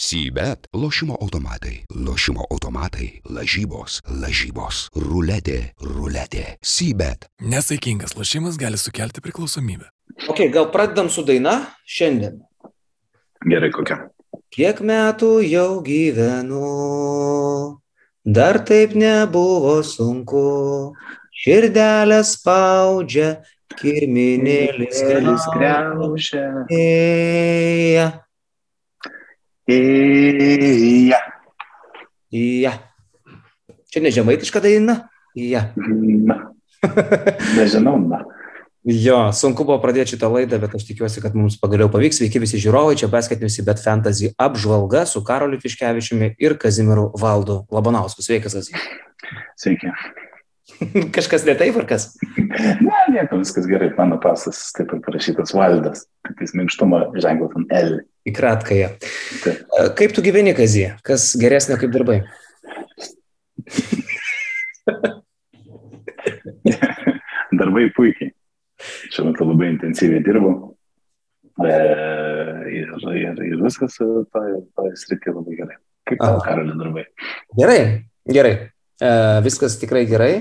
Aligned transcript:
Sybet- 0.00 0.66
lošimo 0.82 1.16
automatai, 1.20 1.84
lošimo 2.06 2.44
automatai, 2.50 3.20
lažybos, 3.36 4.00
lažybos, 4.08 4.88
ruletė, 4.96 5.76
ruletė. 5.76 6.56
Sybet. 6.64 7.26
Nesaikingas 7.40 8.16
lošimas 8.16 8.56
gali 8.56 8.78
sukelti 8.80 9.20
priklausomybę. 9.20 9.84
Ok, 10.28 10.38
gal 10.54 10.72
pradedam 10.72 11.10
su 11.10 11.22
daina 11.22 11.66
šiandien. 11.84 12.40
Gerai, 13.44 13.70
kokia. 13.76 14.08
Kiek 14.48 14.80
metų 14.80 15.44
jau 15.44 15.82
gyvenu, 15.84 16.64
dar 18.24 18.64
taip 18.64 18.96
nebuvo 18.96 19.82
sunku, 19.84 20.96
širdelę 21.44 22.24
spaudžia, 22.24 23.44
kirminėlis 23.76 25.04
greužia. 25.04 26.48
Graužia. 29.70 31.20
Ėja. 31.20 31.20
Ja. 32.30 32.74
Čia 33.90 34.02
ne 34.04 34.12
žemaitiška 34.14 34.62
daina? 34.62 35.10
Ja. 35.34 35.70
Na. 35.76 36.52
Nežinau, 37.56 37.98
na. 37.98 38.24
Jo, 38.80 39.28
sunku 39.36 39.66
buvo 39.68 39.76
pradėti 39.82 40.14
šitą 40.14 40.30
laidą, 40.32 40.56
bet 40.62 40.72
aš 40.78 40.86
tikiuosi, 40.88 41.20
kad 41.20 41.34
mums 41.36 41.58
pagaliau 41.60 41.90
pavyks. 41.92 42.22
Sveiki 42.22 42.40
visi 42.40 42.60
žiūrovai, 42.62 42.96
čia 42.96 43.10
Basketiniusi 43.12 43.64
Bet 43.66 43.82
Fantasy 43.82 44.30
apžvalga 44.40 45.04
su 45.10 45.20
Karoliu 45.26 45.60
Fiškevičiumi 45.60 46.32
ir 46.40 46.56
Kazimiru 46.56 47.10
Valdu 47.20 47.66
Labanausku. 47.68 48.24
Sveikas, 48.24 48.56
Azi. 48.56 48.72
Sveiki. 49.60 49.92
Kažkas 51.16 51.44
ne 51.44 51.54
taip 51.60 51.76
ar 51.76 51.84
kas? 51.90 52.08
Ne, 52.48 53.02
nieko, 53.12 53.40
viskas 53.42 53.68
gerai. 53.68 53.90
Mano 53.98 54.16
pasas 54.22 54.70
taip 54.76 54.94
ir 54.96 55.02
parašytas 55.04 55.52
Valdas. 55.56 56.06
Tik 56.28 56.40
jis 56.46 56.56
minkštumo 56.56 57.02
ženklas 57.20 57.56
ant 57.60 57.74
L. 57.76 58.00
Į 58.24 58.34
kratkąją. 58.36 58.90
Kaip 59.98 60.14
tu 60.16 60.20
gyveni, 60.24 60.52
Kazį? 60.56 60.86
Kas 61.06 61.22
geresnė 61.40 61.76
kaip 61.80 61.92
darbai? 61.94 62.18
Darbai 67.60 67.84
puikiai. 67.96 68.30
Šiuo 69.10 69.24
metu 69.28 69.42
labai 69.48 69.68
intensyviai 69.74 70.22
dirbu. 70.24 70.52
E, 71.60 71.72
ir, 72.72 72.88
ir, 73.20 73.36
ir 73.50 73.58
viskas 73.64 73.98
toje 74.00 74.92
srityje 75.02 75.34
labai 75.34 75.54
gerai. 75.58 75.76
Kaip 76.08 76.18
tau, 76.22 76.38
Aha. 76.38 76.44
Karolio, 76.46 76.74
darbai? 76.80 77.04
Gerai, 77.58 77.80
gerai. 78.30 78.54
E, 79.00 79.10
viskas 79.44 79.76
tikrai 79.82 80.04
gerai. 80.08 80.34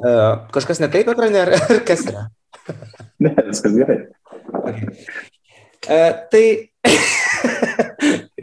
E, 0.00 0.08
kažkas 0.54 0.78
ne 0.80 0.88
taip 0.92 1.06
ekrane, 1.12 1.38
ar, 1.44 1.50
ar 1.60 1.78
kas 1.88 2.02
yra? 2.08 2.22
Ne, 3.20 3.34
viskas 3.50 3.74
gerai. 3.76 3.98
E, 5.84 6.00
tai. 6.32 6.44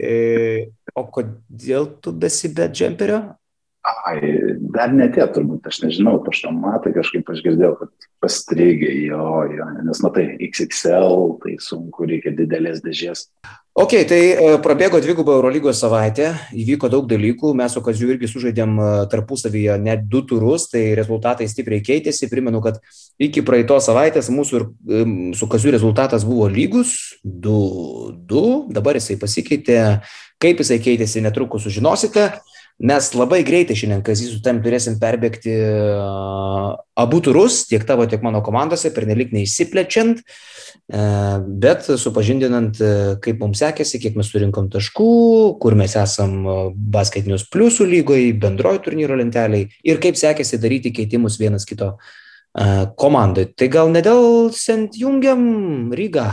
e, 0.08 0.70
o 0.96 1.04
kodėl 1.12 1.92
tu 2.02 2.14
besi 2.16 2.50
be 2.54 2.68
džemperio? 2.72 3.20
Ai, 3.88 4.18
dar 4.74 4.90
netėjo 4.92 5.28
turbūt, 5.36 5.68
aš 5.70 5.78
nežinau, 5.84 6.18
paštomatai 6.24 6.92
kažkaip 6.96 7.28
aš 7.32 7.40
girdėjau, 7.44 7.76
kad 7.78 8.08
pastrigė 8.24 8.90
jo, 9.06 9.28
jo, 9.54 9.68
nes 9.86 10.02
matai, 10.04 10.26
XXL, 10.48 11.38
tai 11.44 11.54
sunku, 11.62 12.08
reikia 12.10 12.34
didelės 12.36 12.82
dėžės. 12.84 13.28
Ok, 13.78 13.92
tai 14.10 14.18
e, 14.34 14.46
prabėgo 14.58 14.98
dvigubą 14.98 15.36
Eurolygos 15.36 15.78
savaitę, 15.78 16.32
įvyko 16.50 16.88
daug 16.90 17.04
dalykų, 17.06 17.52
mes 17.54 17.76
su 17.76 17.82
Kaziu 17.86 18.08
irgi 18.10 18.26
sužaidėm 18.26 18.72
e, 18.74 18.86
tarpusavyje 19.12 19.76
net 19.78 20.02
du 20.10 20.24
turus, 20.26 20.64
tai 20.72 20.96
rezultatai 20.98 21.46
stipriai 21.46 21.84
keitėsi. 21.86 22.26
Primenu, 22.26 22.58
kad 22.64 22.80
iki 23.22 23.44
praeitos 23.46 23.86
savaitės 23.86 24.32
mūsų 24.34 24.58
ir 24.58 24.66
su 25.38 25.46
Kaziu 25.52 25.70
rezultatas 25.76 26.26
buvo 26.26 26.48
lygus 26.50 26.96
2-2, 27.22 28.42
dabar 28.74 28.98
jisai 28.98 29.14
pasikeitė, 29.22 29.78
kaip 30.42 30.64
jisai 30.64 30.80
keitėsi 30.82 31.22
netrukus 31.22 31.68
sužinosite. 31.68 32.32
Mes 32.78 33.08
labai 33.10 33.40
greitai 33.42 33.74
šiandien, 33.74 34.04
Kazys, 34.06 34.36
su 34.36 34.38
tam 34.42 34.60
turėsim 34.62 35.00
perbėgti 35.02 35.50
abu 37.02 37.18
turus, 37.26 37.64
tiek 37.66 37.82
tavo, 37.86 38.06
tiek 38.06 38.22
mano 38.22 38.38
komandose, 38.46 38.92
pernelik 38.94 39.32
neįsiplečiant, 39.34 40.20
uh, 40.22 41.42
bet 41.42 41.90
supažindinant, 41.98 42.78
uh, 42.78 43.16
kaip 43.24 43.42
mums 43.42 43.64
sekėsi, 43.64 43.98
kiek 43.98 44.14
mes 44.18 44.30
surinkom 44.30 44.70
taškų, 44.70 45.10
kur 45.58 45.74
mes 45.78 45.98
esam 45.98 46.38
uh, 46.46 46.62
basketinius 46.70 47.48
pliusų 47.50 47.88
lygoje, 47.90 48.30
bendrojo 48.38 48.84
turnyro 48.86 49.18
lenteliai 49.18 49.66
ir 49.82 49.98
kaip 49.98 50.20
sekėsi 50.20 50.62
daryti 50.62 50.94
keitimus 50.94 51.40
vienas 51.42 51.66
kito 51.66 51.96
komandai. 52.98 53.44
Tai 53.54 53.66
gal 53.70 53.90
nedėlsent 53.92 54.96
jungiam 54.98 55.42
Rygą. 55.94 56.30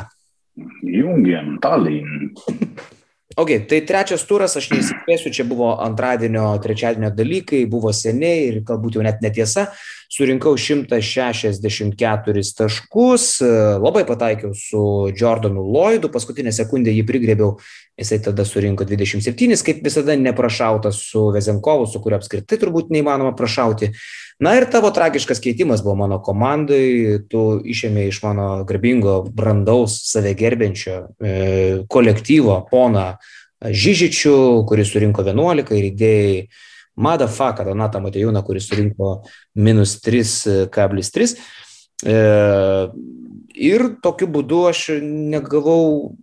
Jungiam, 0.81 1.57
Tallinn. 1.62 2.31
Ok, 3.35 3.50
tai 3.68 3.81
trečias 3.84 4.22
turas, 4.23 4.53
aš 4.56 4.69
neįsiplėsiu, 4.72 5.28
čia 5.35 5.44
buvo 5.44 5.73
antradienio, 5.84 6.53
trečiadienio 6.63 7.09
dalykai, 7.12 7.66
buvo 7.68 7.91
seniai 7.91 8.46
ir 8.47 8.62
galbūt 8.63 8.96
jau 8.96 9.03
net 9.03 9.19
netiesa. 9.25 9.66
Surinkau 10.16 10.56
164 10.56 12.44
taškus, 12.56 13.25
labai 13.84 14.06
pataikiau 14.07 14.56
su 14.56 15.12
Jordanu 15.19 15.66
Lloydu, 15.68 16.07
paskutinę 16.13 16.53
sekundę 16.56 16.94
jį 16.95 17.03
prigrėbiau, 17.09 17.57
jisai 18.00 18.22
tada 18.24 18.47
surinko 18.47 18.88
27, 18.88 19.59
kaip 19.68 19.84
visada 19.84 20.16
neprašautas 20.16 20.95
su 21.09 21.28
Vezenkovu, 21.35 21.91
su 21.91 22.00
kuriuo 22.00 22.22
apskritai 22.22 22.56
turbūt 22.62 22.88
neįmanoma 22.95 23.35
prašauti. 23.35 23.91
Na 24.40 24.51
ir 24.59 24.66
tavo 24.68 24.90
tragiškas 24.91 25.40
keitimas 25.40 25.79
buvo 25.84 25.96
mano 26.01 26.18
komandai, 26.23 27.22
tu 27.31 27.62
išėmė 27.63 28.09
iš 28.09 28.19
mano 28.25 28.47
garbingo, 28.68 29.22
brandaus, 29.31 30.01
save 30.09 30.34
gerbiančio 30.35 30.97
e, 31.19 31.35
kolektyvo 31.88 32.59
poną 32.72 33.13
Žyžičių, 33.66 34.66
kuris 34.68 34.91
surinko 34.91 35.24
11 35.25 35.72
ir 35.78 35.85
įdėjai 35.88 36.34
Madafaką 37.01 37.63
Donatą 37.66 38.01
Matejūną, 38.03 38.44
kuris 38.45 38.68
surinko 38.69 39.13
minus 39.56 39.95
3,3. 40.03 41.40
E, 42.03 42.18
ir 43.56 43.88
tokiu 44.03 44.28
būdu 44.35 44.62
aš 44.69 44.84
negavau 45.01 46.13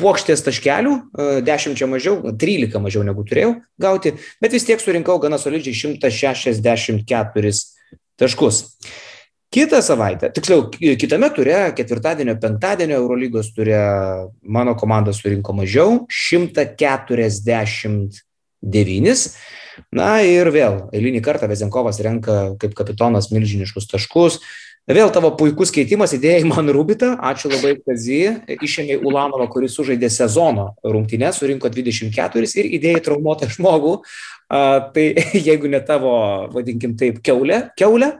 puokštės 0.00 0.40
taškelių, 0.46 0.92
e, 1.14 1.16
10 1.46 1.86
mažiau, 1.90 2.14
13 2.34 2.80
mažiau 2.82 3.02
negu 3.06 3.22
turėjau 3.26 3.52
gauti, 3.80 4.10
bet 4.42 4.52
vis 4.52 4.66
tiek 4.66 4.80
surinkau 4.82 5.18
gana 5.22 5.38
solidžiai 5.38 5.74
164 5.98 7.52
taškus. 8.18 8.56
Kitą 9.54 9.78
savaitę, 9.86 10.26
tiksliau, 10.34 10.66
kitame 10.98 11.30
ture, 11.30 11.70
ketvirtadienio, 11.78 12.34
penktadienio 12.42 12.98
Eurolygos 12.98 13.54
ture, 13.54 13.78
mano 14.42 14.74
komanda 14.74 15.14
surinko 15.14 15.54
mažiau, 15.54 16.10
149. 16.10 18.10
Na 19.94 20.26
ir 20.26 20.50
vėl, 20.50 20.90
eilinį 20.94 21.20
kartą 21.22 21.46
Vezenkovas 21.50 22.00
renka 22.02 22.54
kaip 22.58 22.74
kapitonas 22.74 23.30
milžiniškus 23.30 23.86
taškus. 23.92 24.40
Vėl 24.84 25.08
tavo 25.08 25.30
puikus 25.32 25.70
keitimas, 25.72 26.12
įdėjai 26.12 26.44
man 26.44 26.68
Rubitą, 26.76 27.14
ačiū 27.24 27.48
labai, 27.48 27.70
Kazy, 27.80 28.18
išėmė 28.52 28.98
Ulanovą, 29.00 29.46
kuris 29.48 29.72
sužaidė 29.78 30.10
sezono 30.12 30.74
rungtynę, 30.84 31.30
surinko 31.32 31.70
24 31.72 32.50
ir 32.60 32.68
įdėjai 32.76 33.00
traumuotą 33.06 33.48
žmogų. 33.54 33.94
A, 34.52 34.84
tai 34.92 35.06
jeigu 35.48 35.72
ne 35.72 35.80
tavo, 35.80 36.12
vadinkim 36.52 36.98
taip, 37.00 37.22
keulė, 37.24 37.62
keulė, 37.80 38.12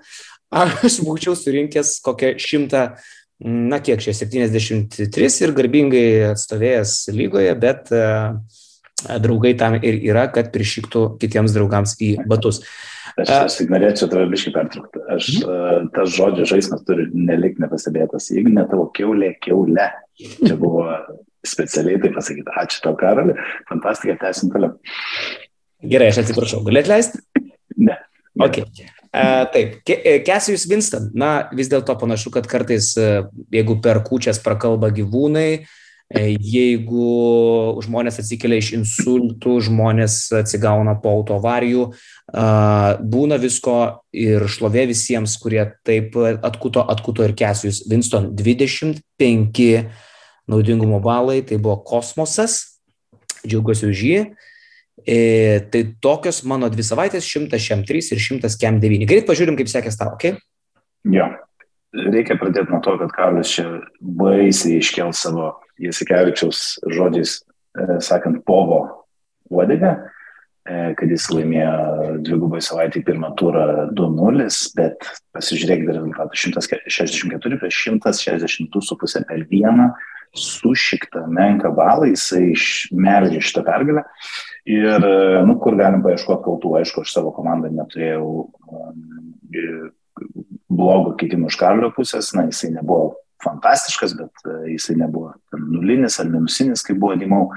aš 0.49 1.03
būčiau 1.05 1.37
surinkęs 1.37 1.99
kokią 2.07 2.33
šimtą, 2.41 2.87
na 3.45 3.83
kiek 3.85 4.01
čia, 4.01 4.17
73 4.17 5.29
ir 5.45 5.53
garbingai 5.61 6.09
atstovėjęs 6.31 6.97
lygoje, 7.13 7.53
bet 7.61 7.93
a, 7.93 8.09
draugai 9.23 9.55
tam 9.59 9.77
ir 9.81 9.99
yra, 10.01 10.27
kad 10.33 10.51
prišyktų 10.55 11.05
kitiems 11.23 11.55
draugams 11.57 11.97
į 12.03 12.15
batus. 12.31 12.63
Aš, 13.15 13.31
aš 13.31 13.59
tik 13.61 13.71
norėčiau 13.71 14.09
tave 14.11 14.27
biškai 14.33 14.53
pertraukti. 14.55 15.03
Aš, 15.15 15.29
mhm. 15.43 15.91
tas 15.95 16.15
žodžio 16.15 16.49
žaidimas 16.51 16.83
turi 16.89 17.07
nelik 17.15 17.61
nepastebėtas. 17.63 18.31
Jeigu 18.35 18.55
ne 18.55 18.65
tavo 18.71 18.89
keulė, 18.97 19.35
keulė. 19.45 19.91
Čia 20.19 20.57
buvo 20.59 20.89
specialiai 21.47 22.01
tai 22.03 22.11
pasakyti. 22.15 22.57
Ačiū 22.65 22.83
tau, 22.87 22.97
Karali. 22.99 23.37
Fantastika, 23.71 24.17
tęsim 24.25 24.51
toliau. 24.55 24.75
Gerai, 25.85 26.11
aš 26.11 26.25
atsiprašau. 26.25 26.65
Galėt 26.67 26.91
leisti? 26.91 27.21
Ne. 27.77 27.99
Okay. 28.41 28.67
Uh, 29.15 29.45
taip, 29.55 29.77
Kesijus 30.27 30.65
Winston, 30.67 31.13
na 31.15 31.47
vis 31.55 31.69
dėlto 31.71 31.95
panašu, 32.01 32.33
kad 32.35 32.49
kartais, 32.51 32.89
uh, 32.99 33.29
jeigu 33.55 33.77
per 33.85 34.01
kūčias 34.03 34.41
prakalba 34.43 34.89
gyvūnai, 34.97 35.51
uh, 35.61 35.84
jeigu 36.13 37.81
žmonės 37.83 38.21
atsikelia 38.21 38.61
iš 38.61 38.73
insultų, 38.77 39.57
žmonės 39.69 40.19
atsigauna 40.37 40.95
po 41.01 41.15
autovarijų, 41.17 41.87
uh, 41.91 43.01
būna 43.01 43.39
visko 43.41 44.05
ir 44.13 44.45
šlovė 44.51 44.87
visiems, 44.93 45.37
kurie 45.41 45.65
taip 45.87 46.15
atkuto, 46.21 46.85
atkuto 46.85 47.25
ir 47.25 47.35
Kesijus 47.39 47.85
Winston 47.91 48.35
25 48.37 49.03
naudingumo 50.47 51.01
balai, 51.01 51.43
tai 51.43 51.59
buvo 51.59 51.79
kosmosas, 51.87 52.81
džiaugiuosi 53.47 53.89
už 53.89 54.03
jį. 54.09 54.19
E, 55.05 55.19
tai 55.73 55.83
tokios 56.01 56.43
mano 56.49 56.69
dvi 56.73 56.85
savaitės, 56.87 57.27
100 57.27 57.61
šiam 57.61 57.83
3 57.85 58.13
ir 58.15 58.21
100 58.23 58.55
kem 58.61 58.79
9. 58.81 59.09
Greit 59.09 59.27
pažiūrim, 59.29 59.57
kaip 59.59 59.73
sekės 59.73 59.99
tau, 60.01 60.15
ok? 60.15 60.37
Jo. 61.13 61.29
Reikia 61.95 62.37
pradėti 62.41 62.73
nuo 62.73 62.81
to, 62.83 62.97
kad 62.99 63.13
Karolis 63.15 63.53
čia 63.55 63.69
baisiai 64.01 64.81
iškel 64.81 65.13
savo 65.15 65.53
Jasikevičiaus 65.83 66.63
žodžiais 66.91 67.37
e, 67.39 68.01
sakant, 68.03 68.41
povo 68.47 68.81
uodegą, 69.53 69.93
e, 70.67 70.81
kad 70.99 71.13
jis 71.13 71.29
laimėjo 71.31 72.19
dvigubai 72.27 72.63
savaitį 72.65 73.05
pirmą 73.07 73.31
turą 73.39 73.87
2-0, 73.95 74.49
bet 74.79 75.07
pasižiūrėkite 75.37 75.95
rezultatą 75.95 76.41
164 76.41 77.61
prieš 77.63 77.81
162,5 77.93 79.29
per 79.31 79.47
vieną 79.51 79.93
sušiktą 80.35 81.29
menką 81.31 81.71
balą, 81.77 82.09
jisai 82.11 82.49
išmelžė 82.57 83.43
šitą 83.45 83.63
pergalę. 83.67 84.03
Ir, 84.67 85.05
nu, 85.47 85.55
kur 85.63 85.77
galim 85.79 86.03
paieškoti 86.03 86.43
kaltų, 86.43 86.73
aišku, 86.81 87.05
aš 87.05 87.13
savo 87.15 87.31
komandą 87.37 87.71
neturėjau 87.71 88.27
blogo 90.69 91.15
keitimo 91.19 91.51
iš 91.51 91.59
Karlio 91.61 91.91
pusės, 91.95 92.33
na, 92.37 92.47
jisai 92.51 92.73
nebuvo 92.75 93.15
fantastiškas, 93.45 94.15
bet 94.19 94.45
uh, 94.49 94.63
jisai 94.71 94.97
nebuvo 95.01 95.35
nulinis 95.59 96.19
ar 96.23 96.31
minusinis, 96.33 96.85
kaip 96.87 96.99
buvo 97.03 97.17
Dimau, 97.21 97.49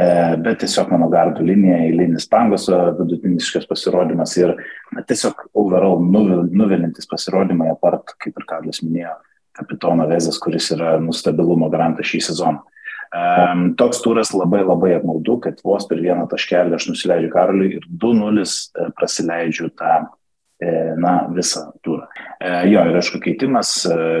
e, 0.00 0.08
bet 0.44 0.60
tiesiog 0.62 0.90
mano 0.92 1.08
gardų 1.12 1.46
linija, 1.48 1.78
eilinis 1.86 2.28
pangoso 2.30 2.76
vidutiniškas 2.98 3.64
pasirodymas 3.70 4.36
ir 4.40 4.52
na, 4.92 5.04
tiesiog 5.06 5.46
overall 5.56 6.02
nuvilintis 6.04 7.08
pasirodymai, 7.10 7.70
apart, 7.72 8.14
kaip 8.20 8.36
ir 8.36 8.48
Karlis 8.48 8.82
minėjo, 8.84 9.14
kapitono 9.56 10.06
Vezės, 10.10 10.38
kuris 10.42 10.70
yra 10.76 10.98
nustabilumo 11.02 11.70
garantas 11.72 12.10
šį 12.12 12.22
sezoną. 12.30 12.66
Um, 13.10 13.72
toks 13.74 13.98
turas 14.04 14.30
labai 14.30 14.60
labai 14.62 14.92
apmaudu, 14.94 15.40
kad 15.42 15.58
vos 15.66 15.82
per 15.90 15.98
vieną 15.98 16.28
taškelį 16.30 16.76
aš 16.76 16.84
nusileidžiu 16.92 17.32
Karoliui 17.32 17.72
ir 17.80 17.86
2-0 18.04 18.44
e, 18.44 18.84
prasileidžiu 18.94 19.72
tą, 19.74 19.96
e, 20.04 20.19
na, 21.00 21.14
visą 21.34 21.66
turą. 21.84 22.08
E, 22.40 22.50
jo, 22.70 22.82
ir 22.88 22.98
aišku, 23.00 23.20
keitimas, 23.24 23.72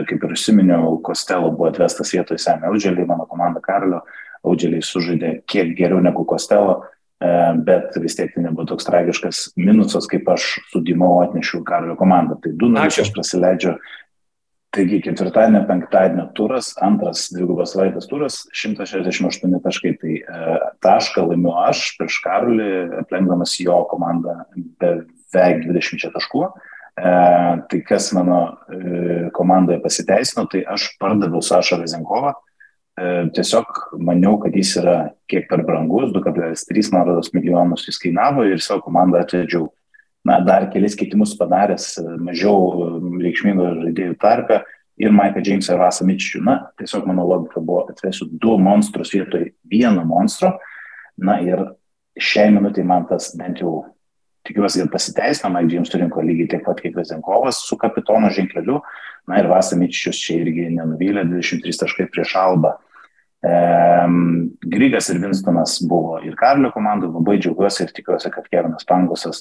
kaip 0.08 0.24
ir 0.24 0.36
užsiminiau, 0.36 0.96
Kostelo 1.04 1.50
buvo 1.52 1.68
atvestas 1.70 2.14
vietoj 2.14 2.40
Semė 2.40 2.70
Audželį, 2.70 3.06
mano 3.08 3.28
komanda 3.30 3.62
Karolio, 3.64 4.02
Audželiai 4.46 4.84
sužaidė 4.84 5.34
kiek 5.50 5.74
geriau 5.76 6.00
negu 6.00 6.24
Kostelo, 6.28 6.80
bet 7.20 7.92
vis 8.00 8.14
tiek 8.16 8.30
tai 8.32 8.46
nebuvo 8.46 8.64
toks 8.70 8.86
tragiškas 8.88 9.40
minusas, 9.60 10.06
kaip 10.08 10.28
aš 10.32 10.54
su 10.70 10.80
Dimau 10.80 11.18
atnešiau 11.20 11.60
Karolio 11.66 11.98
komandą. 12.00 12.38
Tai 12.40 12.54
2-0 12.56 13.02
aš 13.04 13.12
prasileidžiu 13.12 13.74
Taigi 14.70 15.00
ketvirtadienio, 15.02 15.64
penktadienio 15.66 16.28
turas, 16.38 16.68
antras 16.86 17.24
dvigubas 17.34 17.72
savaitės 17.74 18.06
turas, 18.06 18.36
168 18.54 19.56
taškai. 19.64 19.96
Tai 19.98 20.12
e, 20.14 20.58
tašką 20.86 21.24
laimiu 21.26 21.56
aš 21.58 21.88
prieš 21.98 22.20
Karolį, 22.22 22.68
aplenkdamas 23.00 23.56
jo 23.58 23.80
komandą 23.90 24.36
beveik 25.34 25.64
20 25.68 26.12
taškų. 26.16 26.44
E, 27.00 27.14
tai 27.70 27.80
kas 27.86 28.10
mano 28.16 28.40
e, 28.68 29.30
komandoje 29.36 29.80
pasiteisino, 29.84 30.46
tai 30.50 30.64
aš 30.68 30.92
pardaviau 31.00 31.42
Sašą 31.44 31.80
Vezenkovą. 31.82 32.34
E, 33.00 33.10
tiesiog 33.36 33.84
maniau, 34.02 34.36
kad 34.42 34.56
jis 34.56 34.76
yra 34.82 34.96
kiek 35.30 35.46
per 35.48 35.64
brangus, 35.66 36.10
2,3 36.16 37.34
milijonus 37.36 37.86
jis 37.88 38.00
kainavo 38.02 38.44
ir 38.48 38.60
savo 38.64 38.82
komandą 38.88 39.22
atvedžiau 39.22 39.70
na, 40.24 40.40
dar 40.40 40.68
kelis 40.72 40.96
keitimus 40.98 41.34
padaręs 41.38 41.94
e, 42.00 42.04
mažiau 42.20 42.58
e, 42.68 42.90
reikšmingų 43.24 43.68
žaidėjų 43.84 44.16
tarpe 44.20 44.60
ir 45.00 45.14
Maiką 45.16 45.42
Džeimsą 45.44 45.74
ir 45.74 45.80
Vasą 45.80 46.06
Mičičių. 46.08 46.42
Na, 46.44 46.56
tiesiog 46.80 47.06
mano 47.08 47.24
logika 47.28 47.62
buvo 47.64 47.86
atvesiu 47.88 48.28
du 48.30 48.58
monstrus 48.60 49.14
vietoj 49.14 49.48
vieno 49.70 50.04
monstro. 50.08 50.56
Na 51.20 51.38
ir 51.44 51.64
šiai 52.20 52.52
minutį 52.52 52.84
man 52.88 53.06
tas 53.08 53.32
bent 53.38 53.62
jau 53.64 53.84
tikiuosi, 54.46 54.82
kad 54.84 54.92
pasiteisino, 54.92 55.52
Mike 55.54 55.74
James 55.74 55.90
surinko 55.92 56.24
lygiai 56.24 56.50
tiek 56.54 56.62
pat 56.66 56.80
kaip 56.82 56.96
Vezenkovas 56.98 57.62
su 57.66 57.78
kapitono 57.80 58.30
ženkleliu. 58.34 58.80
Na 59.28 59.40
ir 59.40 59.48
Vasą 59.50 59.78
Mičičius 59.78 60.18
čia 60.18 60.40
irgi 60.40 60.70
nenuvylė 60.74 61.26
23 61.28 61.82
taškai 61.84 62.08
prieš 62.12 62.36
Alba. 62.40 62.76
Um, 63.40 64.50
Grigas 64.60 65.08
ir 65.08 65.20
Winstonas 65.22 65.78
buvo 65.88 66.18
ir 66.24 66.34
Karlio 66.36 66.72
komandų, 66.74 67.08
labai 67.14 67.38
džiaugiuosi 67.40 67.86
ir 67.86 67.92
tikiuosi, 67.96 68.32
kad 68.32 68.48
Kevinas 68.52 68.84
Pangosas 68.88 69.40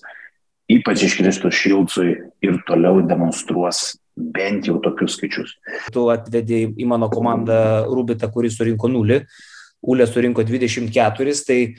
ypač 0.70 1.04
iškristų 1.08 1.52
Šilcui 1.52 2.14
ir 2.46 2.60
toliau 2.68 3.02
demonstruos 3.06 3.98
bent 4.20 4.68
jau 4.68 4.78
tokius 4.84 5.16
skaičius. 5.18 5.56
Tu 5.94 6.04
atvedėjai 6.14 6.74
į 6.80 6.88
mano 6.90 7.10
komandą 7.12 7.88
Rubitą, 7.90 8.30
kuris 8.32 8.60
surinko 8.60 8.92
0, 8.92 9.24
Ulė 9.90 10.06
surinko 10.10 10.44
24, 10.44 11.36
tai 11.48 11.60
e, 11.64 11.76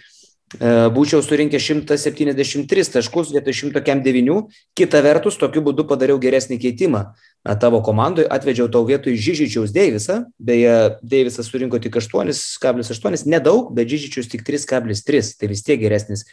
būčiau 0.59 1.23
surinkęs 1.23 1.63
173 1.63 2.91
taškus 2.91 3.31
vietoj 3.31 3.55
109. 3.71 4.49
Kita 4.75 5.01
vertus, 5.03 5.39
tokiu 5.39 5.63
būdu 5.63 5.87
padariau 5.87 6.19
geresnį 6.19 6.59
keitimą. 6.59 7.15
Tavo 7.61 7.81
komandoje 7.87 8.27
atvedžiau 8.29 8.69
tau 8.69 8.83
vietoj 8.85 9.15
Žyžičiaus 9.15 9.71
Deivisą, 9.73 10.25
beje, 10.39 10.99
Deivisas 11.03 11.47
surinko 11.47 11.79
tik 11.79 11.95
8,8, 11.97 13.27
nedaug, 13.31 13.71
bet 13.73 13.89
Žyžičius 13.89 14.29
tik 14.29 14.43
3,3, 14.43 15.39
tai 15.39 15.49
vis 15.49 15.63
tiek 15.63 15.81
geresnis 15.81 16.27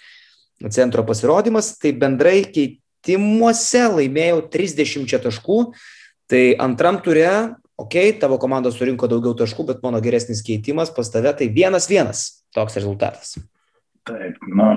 centro 0.74 1.06
pasirodymas, 1.06 1.78
tai 1.78 1.94
bendrai 1.94 2.42
keitimuose 2.50 3.84
laimėjau 3.94 4.42
30 4.50 5.22
taškų, 5.28 5.60
tai 6.28 6.58
antram 6.60 6.98
ture, 7.06 7.54
okei, 7.78 8.10
okay, 8.10 8.18
tavo 8.20 8.40
komanda 8.42 8.74
surinko 8.74 9.08
daugiau 9.08 9.38
taškų, 9.38 9.68
bet 9.70 9.86
mano 9.86 10.02
geresnis 10.02 10.42
keitimas 10.42 10.90
pas 10.90 11.14
tave 11.14 11.32
tai 11.38 11.48
vienas 11.54 11.88
vienas 11.88 12.42
toks 12.58 12.82
rezultatas. 12.82 13.38
Taip, 14.08 14.40
na, 14.48 14.70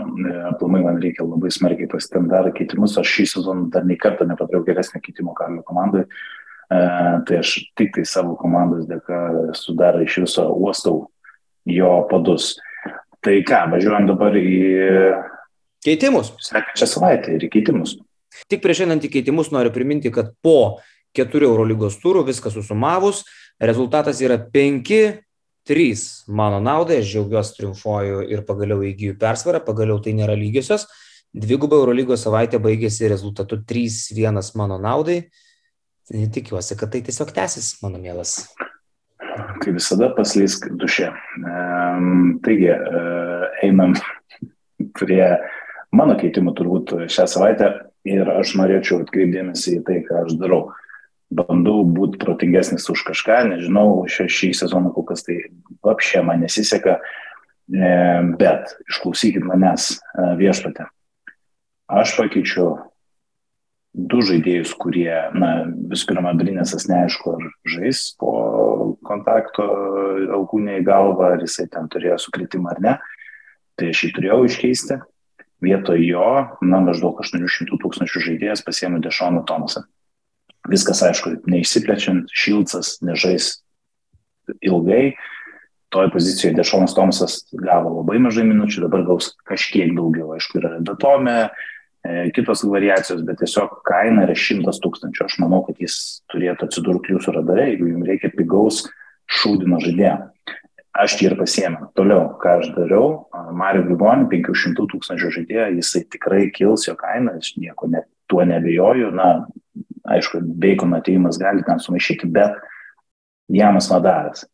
aplamai 0.50 0.82
man 0.82 1.00
reikia 1.02 1.26
labai 1.26 1.52
smarkiai 1.54 1.90
pasitemti 1.90 2.32
dar 2.32 2.50
keitimus, 2.56 2.96
aš 2.98 3.14
šį 3.14 3.26
sezoną 3.36 3.68
dar 3.74 3.86
nei 3.86 3.98
kartą 4.00 4.26
nepadariau 4.26 4.64
geresnio 4.66 5.02
keitimo 5.04 5.34
Karlio 5.38 5.62
komandai, 5.66 6.02
e, 6.02 6.80
tai 7.28 7.38
aš 7.38 7.56
tik 7.78 7.94
tai 7.94 8.06
savo 8.08 8.34
komandos 8.40 8.88
dėka 8.90 9.54
sudarą 9.58 10.02
iš 10.02 10.22
viso 10.24 10.48
uostau 10.56 11.04
jo 11.68 11.92
padus. 12.10 12.56
Tai 13.20 13.36
ką, 13.46 13.66
važiuojam 13.74 14.08
dabar 14.08 14.34
į 14.40 14.50
Keitimus. 15.84 16.34
Sekančią 16.44 16.86
savaitę 16.88 17.34
ir 17.38 17.46
keitimus. 17.52 17.96
Tik 18.52 18.60
prieš 18.60 18.84
einant 18.84 19.04
į 19.04 19.10
keitimus 19.14 19.48
noriu 19.54 19.72
priminti, 19.72 20.12
kad 20.12 20.34
po 20.44 20.80
keturių 21.16 21.48
Eurolygos 21.54 21.96
turų 22.02 22.26
viską 22.28 22.52
susumavus, 22.52 23.24
rezultatas 23.60 24.20
yra 24.20 24.36
5-3 25.68 26.24
mano 26.28 26.60
naudai, 26.60 27.00
aš 27.00 27.12
džiaugiuosi 27.12 27.56
triumfuoju 27.58 28.22
ir 28.32 28.44
pagaliau 28.48 28.82
įgyju 28.86 29.18
persvarą, 29.20 29.60
pagaliau 29.64 30.00
tai 30.02 30.14
nėra 30.16 30.36
lygiosios. 30.38 30.86
Dviguba 31.30 31.78
Eurolygos 31.78 32.24
savaitė 32.26 32.58
baigėsi 32.58 33.08
rezultatu 33.10 33.60
3-1 33.62 34.40
mano 34.58 34.80
naudai. 34.82 35.20
Tikiuosi, 36.10 36.74
kad 36.74 36.90
tai 36.90 37.04
tiesiog 37.06 37.30
tęsis, 37.36 37.76
mano 37.84 38.00
mielas. 38.02 38.48
Kaip 39.62 39.76
visada 39.76 40.08
paslysk 40.16 40.66
duše. 40.74 41.12
Um, 41.38 42.40
taigi, 42.42 42.72
uh, 42.74 43.46
einam 43.62 43.94
prie 44.98 45.22
mano 45.94 46.16
keitimų 46.18 46.56
turbūt 46.58 46.96
šią 47.06 47.28
savaitę 47.30 47.70
ir 48.10 48.26
aš 48.32 48.56
norėčiau 48.58 49.04
atkreipdėmėsi 49.04 49.78
į 49.78 49.84
tai, 49.86 50.00
ką 50.08 50.24
aš 50.24 50.34
darau. 50.40 50.64
Bandau 51.30 51.84
būti 51.86 52.18
protingesnis 52.18 52.88
už 52.90 53.04
kažką, 53.06 53.42
nežinau, 53.52 54.02
šį, 54.10 54.26
šį 54.34 54.48
sezoną 54.64 54.90
kol 54.94 55.06
kas 55.06 55.22
tai 55.26 55.36
apšė 55.86 56.24
man 56.26 56.42
nesiseka, 56.42 56.96
e, 57.70 57.90
bet 58.40 58.74
išklausykit 58.90 59.46
manęs 59.46 59.92
e, 59.94 60.24
viešpatė. 60.40 60.88
Aš 61.90 62.16
pakeičiu 62.18 62.66
du 63.94 64.20
žaidėjus, 64.26 64.74
kurie, 64.78 65.10
na, 65.34 65.50
visų 65.90 66.10
pirma, 66.10 66.34
Brinėsas 66.38 66.86
neaišku, 66.90 67.36
ar 67.38 67.46
žais 67.76 68.02
po 68.18 68.34
kontakto 69.06 69.66
alkūnė 70.36 70.80
į 70.80 70.84
galvą, 70.86 71.32
ar 71.36 71.46
jisai 71.46 71.66
ten 71.70 71.88
turėjo 71.90 72.18
sukritimą 72.26 72.74
ar 72.74 72.82
ne. 72.84 72.98
Tai 73.78 73.90
aš 73.90 74.04
jį 74.06 74.12
turėjau 74.18 74.42
iškeisti 74.46 75.00
vietoj 75.64 76.02
jo, 76.06 76.28
na, 76.62 76.82
maždaug 76.84 77.18
800 77.22 77.78
tūkstančių 77.82 78.26
žaidėjas 78.28 78.62
pasiėmė 78.66 79.02
Dešoną 79.04 79.44
Tomasą. 79.48 79.86
Viskas, 80.70 81.02
aišku, 81.06 81.34
neišsiplečiant, 81.50 82.30
Šilcas 82.36 82.98
nežais 83.06 83.56
ilgai, 84.66 85.14
toj 85.90 86.10
pozicijoje 86.14 86.54
Dešonas 86.58 86.94
Tomasas 86.94 87.40
gavo 87.50 87.96
labai 87.98 88.20
mažai 88.22 88.46
minučių, 88.46 88.84
dabar 88.86 89.02
gaus 89.08 89.32
kažkiek 89.50 89.92
daugiau, 89.96 90.30
aišku, 90.36 90.60
yra 90.62 90.76
Datome, 90.86 91.50
e, 92.06 92.30
kitos 92.36 92.62
variacijos, 92.66 93.24
bet 93.26 93.42
tiesiog 93.42 93.80
kaina 93.86 94.28
yra 94.28 94.36
100 94.38 94.78
tūkstančių. 94.84 95.26
Aš 95.26 95.38
manau, 95.42 95.64
kad 95.66 95.82
jis 95.82 96.22
turėtų 96.30 96.68
atsidurti 96.68 97.16
jūsų 97.16 97.36
radare, 97.40 97.72
jeigu 97.72 97.90
jums 97.90 98.10
reikia 98.10 98.30
pigaus 98.36 98.84
šūdino 99.40 99.82
žaidėjo 99.82 100.16
aš 100.96 101.16
jį 101.20 101.30
ir 101.30 101.36
pasiėmiau. 101.38 101.88
Toliau, 101.98 102.24
ką 102.42 102.56
aš 102.60 102.70
dariau, 102.74 103.10
Mario 103.56 103.84
Grigonį 103.86 104.28
500 104.32 104.86
tūkstančių 104.92 105.32
žaidėjo, 105.36 105.66
jisai 105.78 106.04
tikrai 106.10 106.48
kils 106.54 106.88
jo 106.88 106.96
kainą, 106.98 107.36
aš 107.38 107.54
nieko 107.60 107.90
net 107.90 108.08
tuo 108.30 108.44
nebejoju, 108.46 109.12
na, 109.14 109.30
aišku, 110.10 110.42
Beikono 110.62 110.98
ateimas 111.00 111.38
gali 111.40 111.64
ten 111.66 111.80
sumaišyti, 111.82 112.28
bet 112.30 112.56
Jamas 113.50 113.90
Nadaras. 113.90 114.46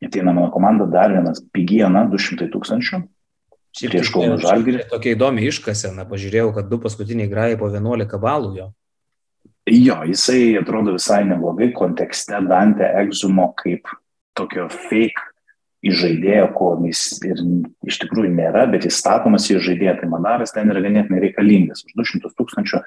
Ateina 0.00 0.32
mano 0.32 0.50
komanda 0.50 0.86
dar 0.88 1.12
vienas 1.12 1.42
pigiena 1.52 2.06
200 2.08 2.48
tūkstančių. 2.52 3.02
Prieš 3.80 4.10
Kauno 4.10 4.38
Žalgirį. 4.40 4.86
Tokia 4.90 5.14
įdomi 5.14 5.44
iškasena, 5.46 6.06
pažiūrėjau, 6.08 6.50
kad 6.56 6.70
du 6.70 6.80
paskutiniai 6.82 7.30
grajai 7.30 7.58
po 7.60 7.68
11 7.70 8.18
balų 8.22 8.54
jo. 8.56 8.70
Jo, 9.70 10.00
jisai 10.08 10.56
atrodo 10.58 10.96
visai 10.96 11.20
neblogai 11.28 11.68
kontekste 11.76 12.40
Dante 12.48 12.88
Egzumo 13.02 13.50
kaip 13.60 13.86
tokio 14.34 14.66
fake 14.72 15.28
į 15.86 15.92
žaidėją, 15.96 16.48
ko 16.56 16.72
jis 16.84 17.04
ir 17.28 17.38
iš 17.88 18.00
tikrųjų 18.02 18.32
nėra, 18.34 18.66
bet 18.72 18.88
jis 18.88 18.98
statomas 19.00 19.46
į 19.52 19.60
žaidėją, 19.64 19.98
tai 20.00 20.08
Madaras 20.10 20.52
ten 20.56 20.72
yra 20.72 20.82
ganėtinai 20.84 21.22
reikalingas. 21.22 21.84
Už 21.86 21.94
200 22.00 22.32
tūkstančių 22.40 22.82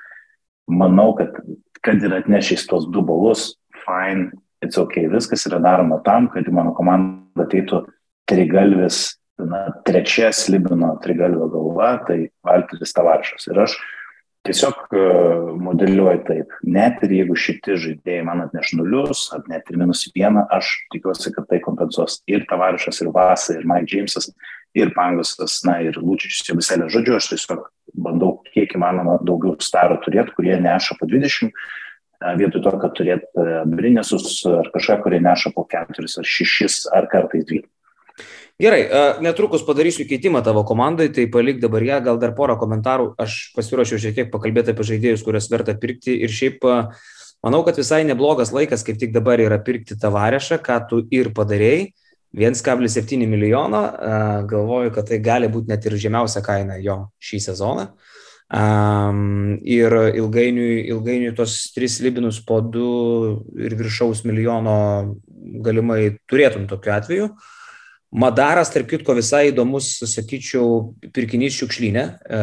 manau, 0.70 1.12
kad, 1.17 1.36
kad 1.84 2.03
ir 2.03 2.15
atnešys 2.20 2.67
tos 2.70 2.88
du 2.91 3.03
balus, 3.05 3.53
fine, 3.86 4.32
it's 4.63 4.79
ok, 4.79 5.08
viskas 5.12 5.48
yra 5.50 5.60
daroma 5.63 6.00
tam, 6.05 6.29
kad 6.32 6.48
į 6.48 6.55
mano 6.55 6.74
komandą 6.77 7.48
ateitų 7.48 7.84
trigalvis, 8.29 9.17
na, 9.41 9.65
trečia 9.88 10.32
slibino 10.36 10.93
trigalvio 11.03 11.50
galva, 11.51 11.98
tai 12.08 12.27
Valteris 12.46 12.96
Tavaršas. 12.96 13.50
Ir 13.51 13.60
aš 13.65 13.75
tiesiog 14.48 14.96
e, 14.96 15.03
modeliuoju 15.63 16.24
taip, 16.27 16.55
net 16.67 17.03
ir 17.05 17.15
jeigu 17.17 17.38
šitie 17.39 17.77
žaidėjai 17.79 18.25
man 18.27 18.43
atneš 18.46 18.74
nulius, 18.77 19.25
ar 19.36 19.43
net 19.51 19.70
ir 19.72 19.79
minus 19.79 20.05
vieną, 20.15 20.46
aš 20.53 20.75
tikiuosi, 20.93 21.32
kad 21.36 21.48
tai 21.50 21.62
kompensuos 21.63 22.22
ir 22.32 22.46
Tavarišas, 22.50 23.01
ir 23.03 23.12
Vasa, 23.15 23.58
ir 23.58 23.67
Mike 23.70 23.89
Jamesas, 23.91 24.32
ir 24.77 24.94
Pangosas, 24.96 25.60
na 25.68 25.80
ir 25.86 26.00
Lūčičius, 26.01 26.48
jau 26.50 26.58
visėlė 26.58 26.89
žodžiu, 26.94 27.15
aš 27.20 27.30
tiesiog 27.34 27.68
bandau 27.94 28.36
kiek 28.50 28.74
įmanoma 28.77 29.20
daugiau 29.22 29.56
staro 29.62 30.00
turėti, 30.03 30.34
kurie 30.38 30.58
neša 30.62 30.98
po 31.00 31.08
20, 31.10 31.53
vietoj 32.39 32.63
to, 32.63 32.74
kad 32.82 32.98
turėt 32.98 33.30
brinesus 33.70 34.42
ar 34.50 34.72
kažką, 34.74 35.01
kurie 35.06 35.22
neša 35.24 35.53
po 35.56 35.68
4 35.70 36.08
ar 36.08 36.34
6 36.34 36.89
ar 36.94 37.10
kartais 37.12 37.46
12. 37.50 37.70
Gerai, 38.62 38.84
netrukus 39.25 39.63
padarysiu 39.65 40.06
keitimą 40.06 40.44
tavo 40.46 40.62
komandai, 40.68 41.08
tai 41.10 41.25
palik 41.34 41.58
dabar 41.60 41.84
ją, 41.84 41.98
gal 42.06 42.20
dar 42.22 42.36
porą 42.38 42.56
komentarų. 42.62 43.15
Aš 43.20 43.50
pasiruošiau 43.58 44.00
šiek 44.00 44.20
tiek 44.20 44.30
pakalbėti 44.34 44.72
apie 44.75 44.86
žaidėjus, 44.92 45.24
kuriuos 45.25 45.50
verta 45.50 45.74
pirkti 45.74 46.20
ir 46.22 46.32
šiaip 46.32 46.62
manau, 47.44 47.63
kad 47.65 47.82
visai 47.82 48.03
neblogas 48.06 48.53
laikas, 48.53 48.86
kaip 48.86 49.01
tik 49.01 49.12
dabar 49.15 49.42
yra 49.42 49.58
pirkti 49.58 49.98
tavarešą, 50.00 50.62
ką 50.63 50.77
tu 50.92 51.01
ir 51.12 51.34
padarėjai. 51.34 51.89
1,7 52.34 53.28
milijono, 53.30 53.82
galvoju, 54.50 54.92
kad 54.96 55.08
tai 55.10 55.20
gali 55.22 55.50
būti 55.52 55.70
net 55.70 55.86
ir 55.86 55.98
žemiausia 56.02 56.42
kaina 56.46 56.80
jo 56.82 56.98
šį 57.22 57.40
sezoną. 57.50 57.88
Um, 58.54 59.56
ir 59.66 59.94
ilgainiui, 60.13 60.84
ilgainiui 60.94 61.32
tos 61.34 61.72
tris 61.74 61.96
libinus 62.04 62.38
po 62.46 62.60
du 62.62 62.90
ir 63.58 63.74
viršaus 63.80 64.22
milijono 64.28 64.75
galimai 65.66 66.20
turėtum 66.30 66.68
tokiu 66.70 66.94
atveju. 66.94 67.30
Madaras, 68.13 68.70
tarp 68.70 68.92
kitko, 68.92 69.16
visai 69.18 69.48
įdomus, 69.50 69.88
sakyčiau, 70.06 70.94
pirkinys 71.16 71.56
šiukšlynė. 71.58 72.04
E, 72.06 72.42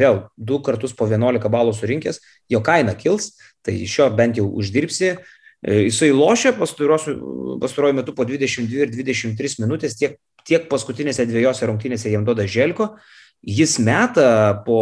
vėl 0.00 0.22
du 0.40 0.62
kartus 0.64 0.94
po 0.96 1.04
11 1.10 1.50
balų 1.52 1.74
surinkęs, 1.76 2.22
jo 2.48 2.62
kaina 2.64 2.94
kils, 2.96 3.34
tai 3.60 3.74
iš 3.84 3.98
jo 3.98 4.06
bent 4.16 4.40
jau 4.40 4.46
uždirbsi. 4.48 5.18
E, 5.62 5.84
jisai 5.90 6.10
lošia 6.10 6.52
pastaruoju 6.56 7.94
metu 7.94 8.14
po 8.16 8.24
22 8.24 8.86
ir 8.86 8.92
23 8.94 9.60
minutės, 9.60 9.96
tiek, 9.98 10.16
tiek 10.48 10.68
paskutinėse 10.70 11.26
dviejose 11.28 11.68
rungtynėse 11.68 12.12
jam 12.12 12.24
duoda 12.24 12.46
želko. 12.48 12.94
Jis 13.40 13.78
meta 13.80 14.62
po 14.66 14.80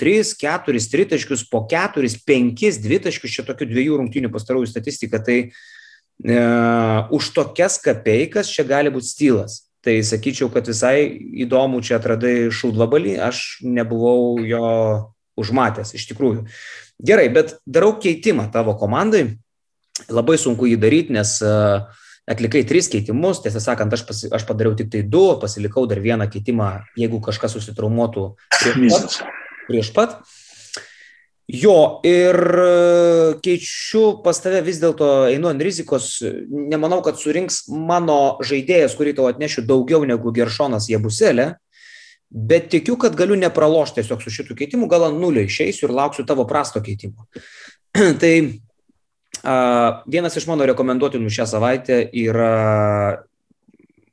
3, 0.00 0.34
4 0.40 0.84
tritaškius, 0.92 1.44
po 1.48 1.66
4, 1.68 2.08
5 2.28 2.80
dvitaškius, 2.84 3.34
čia 3.36 3.44
tokių 3.48 3.68
dviejų 3.68 3.98
rungtynių 4.00 4.30
pastarųjų 4.32 4.68
statistika, 4.70 5.20
tai 5.20 5.38
e, 5.48 6.38
už 7.12 7.32
tokias 7.36 7.80
kapeikas 7.84 8.52
čia 8.52 8.64
gali 8.68 8.92
būti 8.92 9.12
stylas. 9.12 9.64
Tai 9.84 9.94
sakyčiau, 10.04 10.48
kad 10.52 10.66
visai 10.68 11.06
įdomu 11.44 11.80
čia 11.84 12.00
atradai 12.00 12.48
šūdvabalį, 12.52 13.14
aš 13.28 13.60
nebuvau 13.64 14.40
jo 14.44 14.70
užmatęs 15.38 15.94
iš 15.96 16.08
tikrųjų. 16.10 16.48
Gerai, 16.98 17.28
bet 17.32 17.54
darau 17.64 17.94
keitimą 18.00 18.48
tavo 18.52 18.74
komandai. 18.76 19.38
Labai 20.12 20.38
sunku 20.38 20.68
jį 20.70 20.76
daryti, 20.80 21.14
nes 21.16 21.32
uh, 21.42 21.86
atlikai 22.28 22.64
tris 22.68 22.90
keitimus, 22.92 23.40
tiesą 23.44 23.60
sakant, 23.62 23.94
aš, 23.94 24.04
pasi, 24.08 24.28
aš 24.34 24.44
padariau 24.48 24.76
tik 24.78 24.90
tai 24.92 25.02
du, 25.02 25.24
pasilikau 25.40 25.86
dar 25.88 26.02
vieną 26.04 26.28
keitimą, 26.30 26.72
jeigu 26.98 27.22
kažkas 27.24 27.56
susitraumuotų 27.56 28.26
prieš 28.58 28.98
pat. 28.98 29.16
Prieš 29.68 29.90
pat. 29.96 30.20
Jo, 31.48 32.02
ir 32.04 32.36
e, 32.60 32.72
keičiu 33.40 34.18
pas 34.20 34.36
tave 34.36 34.60
vis 34.66 34.82
dėlto, 34.82 35.30
einu 35.32 35.48
ant 35.48 35.62
rizikos, 35.64 36.18
nemanau, 36.52 37.00
kad 37.04 37.16
surinks 37.16 37.62
mano 37.72 38.36
žaidėjas, 38.44 38.98
kurį 38.98 39.14
tau 39.16 39.30
atnešiu 39.30 39.64
daugiau 39.64 40.04
negu 40.04 40.32
Geršonas 40.36 40.90
Jebuselė, 40.92 41.54
bet 42.28 42.68
tikiu, 42.74 42.98
kad 43.00 43.16
galiu 43.16 43.38
nepralošti 43.40 44.02
tiesiog 44.02 44.20
su 44.20 44.34
šitų 44.34 44.58
keitimų, 44.60 44.90
gal 44.92 45.08
ant 45.08 45.16
nulio 45.16 45.46
išeisiu 45.48 45.88
ir 45.88 45.96
lauksiu 45.96 46.28
tavo 46.28 46.44
prasto 46.44 46.84
keitimo. 46.84 47.24
tai 48.20 48.34
vienas 50.10 50.36
iš 50.38 50.46
mano 50.50 50.66
rekomenduotinų 50.68 51.30
šią 51.32 51.46
savaitę 51.50 52.02
yra 52.16 53.24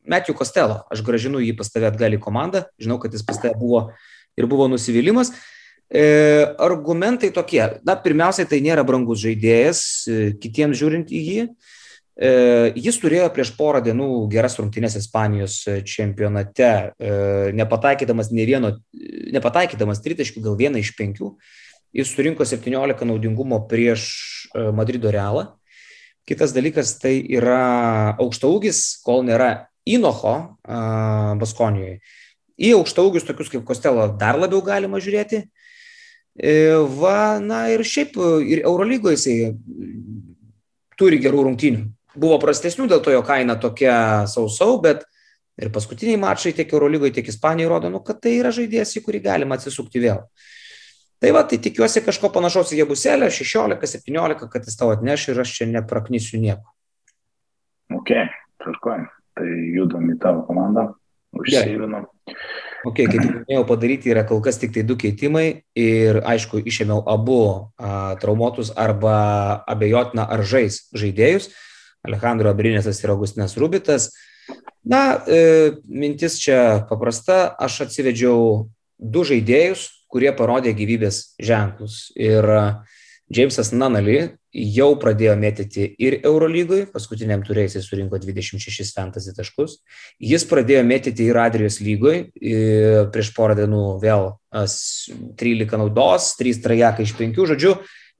Matthew 0.05 0.37
Costello. 0.37 0.83
Aš 0.91 1.03
gražinu 1.05 1.41
jį 1.43 1.55
pas 1.57 1.71
tave 1.73 1.89
atgal 1.89 2.15
į 2.15 2.21
komandą, 2.21 2.65
žinau, 2.81 2.99
kad 3.01 3.13
jis 3.13 3.25
pas 3.25 3.39
tave 3.41 3.57
buvo 3.59 3.89
ir 4.37 4.47
buvo 4.49 4.67
nusivylimas. 4.71 5.33
E, 5.89 6.45
argumentai 6.57 7.29
tokie. 7.33 7.61
Na, 7.85 7.95
pirmiausiai, 8.01 8.47
tai 8.49 8.61
nėra 8.65 8.85
brangus 8.87 9.21
žaidėjas, 9.21 9.81
e, 10.09 10.21
kitiems 10.41 10.77
žiūrint 10.79 11.11
į 11.13 11.21
jį. 11.29 11.41
E, 12.15 12.31
jis 12.79 12.97
turėjo 13.01 13.27
prieš 13.35 13.51
porą 13.57 13.83
dienų 13.85 14.07
geras 14.31 14.57
rungtynės 14.57 14.95
Ispanijos 15.01 15.59
čempionate, 15.85 16.71
nepataikydamas 17.55 18.31
ne 18.31 18.47
vieno, 18.47 18.71
nepataikydamas 19.35 20.01
tritaškių, 20.05 20.45
gal 20.47 20.57
vieną 20.59 20.81
iš 20.81 20.95
penkių. 20.97 21.33
Jis 21.95 22.11
surinko 22.11 22.43
17 22.43 23.07
naudingumo 23.07 23.61
prieš 23.69 24.09
Madrido 24.75 25.11
realą. 25.13 25.47
Kitas 26.27 26.51
dalykas 26.51 26.97
tai 26.99 27.19
yra 27.37 28.17
aukštaugis, 28.19 28.99
kol 29.05 29.23
nėra 29.23 29.69
Inoho 29.85 30.35
Baskonijoje. 31.39 31.99
Į 32.55 32.71
aukštaugius 32.79 33.27
tokius 33.27 33.51
kaip 33.51 33.65
Kostelo 33.67 34.07
dar 34.19 34.39
labiau 34.39 34.63
galima 34.65 34.99
žiūrėti. 35.03 35.43
E, 36.35 36.53
va, 36.99 37.37
na 37.39 37.65
ir 37.71 37.83
šiaip 37.87 38.17
ir 38.43 38.63
Eurolygoje 38.63 39.15
jisai 39.15 39.35
turi 40.99 41.19
gerų 41.23 41.45
rungtynių. 41.47 41.85
Buvo 42.15 42.39
prastesnių, 42.39 42.87
dėl 42.91 43.03
to 43.03 43.11
jo 43.11 43.21
kaina 43.27 43.55
tokia 43.59 44.25
sausau, 44.31 44.79
bet 44.83 45.03
ir 45.59 45.71
paskutiniai 45.75 46.19
mačai 46.19 46.55
tiek 46.55 46.71
Eurolygoje, 46.71 47.13
tiek 47.19 47.31
Ispanijoje 47.31 47.71
rodo, 47.71 47.91
nu, 47.91 48.01
kad 48.03 48.19
tai 48.23 48.37
yra 48.39 48.51
žaidėjas, 48.55 48.95
į 48.99 49.03
kurį 49.03 49.23
galima 49.27 49.59
atsisukti 49.59 50.03
vėl. 50.03 50.23
Tai 51.25 51.31
va, 51.33 51.41
tai 51.49 51.57
tikiuosi 51.57 52.03
kažko 52.05 52.29
panašaus 52.29 52.69
į 52.75 52.83
Jebuselę, 52.83 53.31
16-17, 53.33 54.43
kad 54.45 54.67
jis 54.69 54.75
tau 54.77 54.91
atneš 54.93 55.23
ir 55.31 55.39
aš 55.41 55.53
čia 55.57 55.65
nepraknysiu 55.71 56.37
nieko. 56.37 56.69
Ok, 57.97 58.11
tvarkojam. 58.61 59.07
Tai 59.33 59.47
judam 59.73 60.05
į 60.13 60.19
tavo 60.21 60.43
komandą. 60.45 60.83
Užsivinam. 61.33 62.05
Ok, 62.85 63.01
kaip 63.09 63.17
minėjau, 63.23 63.63
padaryti 63.65 64.13
yra 64.13 64.21
kol 64.29 64.43
kas 64.45 64.61
tik 64.61 64.75
tai 64.77 64.85
du 64.85 64.99
keitimai 65.01 65.65
ir 65.73 66.21
aišku, 66.21 66.61
išėmiau 66.61 67.01
abu 67.09 67.41
a, 67.41 68.13
traumuotus 68.21 68.69
arba 68.77 69.17
abejotina 69.65 70.27
ar 70.29 70.45
žais 70.45 70.83
žaidėjus. 70.93 71.49
Alejandro 72.05 72.53
Abrinėsas 72.53 73.01
ir 73.01 73.15
Augustinas 73.15 73.57
Rubitas. 73.57 74.11
Na, 74.85 75.25
e, 75.25 75.73
mintis 75.89 76.37
čia 76.37 76.85
paprasta, 76.85 77.47
aš 77.57 77.87
atsivedžiau 77.89 78.69
du 79.01 79.25
žaidėjus, 79.25 79.89
kurie 80.15 80.31
parodė 80.31 80.71
gyvybės 80.77 81.35
ženklus. 81.43 82.07
Ir 82.15 82.47
Džeimsas 83.25 83.71
Nanali 83.73 84.19
jau 84.55 84.91
pradėjo 85.01 85.33
mėtyti 85.41 85.87
ir 85.99 86.19
Eurolygui, 86.21 86.85
paskutiniam 86.93 87.41
turėjai 87.43 87.73
jis 87.73 87.87
surinko 87.89 88.19
26 88.21 88.93
fantasy 88.95 89.33
taškus. 89.35 89.79
Jis 90.21 90.45
pradėjo 90.47 90.85
mėtyti 90.87 91.25
ir 91.27 91.39
Adrijos 91.41 91.81
lygui, 91.83 92.29
prieš 93.11 93.33
porą 93.35 93.57
dienų 93.57 93.83
vėl 94.03 94.29
13 94.53 95.81
naudos, 95.81 96.29
3 96.39 96.61
trajekai 96.63 97.07
iš 97.09 97.15
5 97.17 97.41
žodžių. 97.51 97.73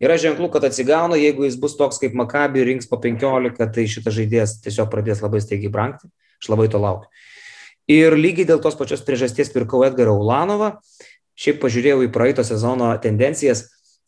Yra 0.04 0.18
ženklų, 0.20 0.50
kad 0.52 0.66
atsigauna, 0.68 1.16
jeigu 1.16 1.46
jis 1.46 1.56
bus 1.62 1.78
toks 1.80 2.02
kaip 2.02 2.18
Makabi, 2.20 2.66
rinks 2.68 2.90
po 2.90 2.98
15, 3.00 3.70
tai 3.72 3.86
šitas 3.88 4.18
žaidėjas 4.18 4.58
tiesiog 4.66 4.90
pradės 4.92 5.22
labai 5.24 5.40
staigiai 5.40 5.72
brangti. 5.72 6.10
Aš 6.42 6.50
labai 6.52 6.68
to 6.74 6.82
laukiu. 6.84 7.08
Ir 7.88 8.18
lygiai 8.18 8.48
dėl 8.50 8.60
tos 8.60 8.76
pačios 8.76 9.06
priežasties 9.06 9.54
pirkau 9.54 9.84
Edgarą 9.86 10.18
Ulanovą. 10.18 10.74
Šiaip 11.36 11.62
pažiūrėjau 11.64 12.04
į 12.06 12.12
praeito 12.16 12.44
sezono 12.48 12.94
tendencijas 13.04 13.66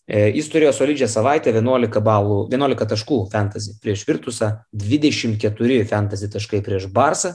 E, 0.07 0.29
jis 0.31 0.47
turėjo 0.47 0.71
solidžią 0.71 1.09
savaitę, 1.11 1.51
11, 1.51 1.99
balų, 2.03 2.45
11 2.53 2.87
taškų 2.93 3.17
fantasy 3.31 3.73
prieš 3.83 4.05
Virtusą, 4.07 4.53
24 4.71 5.81
fantasy 5.89 6.29
taškai 6.31 6.61
prieš 6.63 6.87
Barsą. 6.95 7.33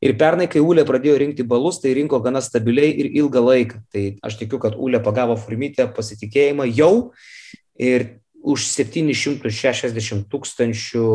Ir 0.00 0.14
pernai, 0.20 0.46
kai 0.48 0.62
Ulė 0.64 0.84
pradėjo 0.88 1.18
rinkti 1.20 1.44
balus, 1.44 1.78
tai 1.80 1.92
rinko 1.96 2.20
gana 2.24 2.40
stabiliai 2.44 2.88
ir 3.02 3.10
ilgą 3.20 3.42
laiką. 3.44 3.80
Tai 3.92 4.04
aš 4.24 4.38
tikiu, 4.40 4.60
kad 4.60 4.76
Ulė 4.80 5.02
pagavo 5.04 5.36
Furmytę 5.40 5.88
pasitikėjimą 5.96 6.68
jau 6.72 7.12
ir 7.76 8.08
už 8.40 8.64
760 8.64 10.28
tūkstančių 10.32 11.06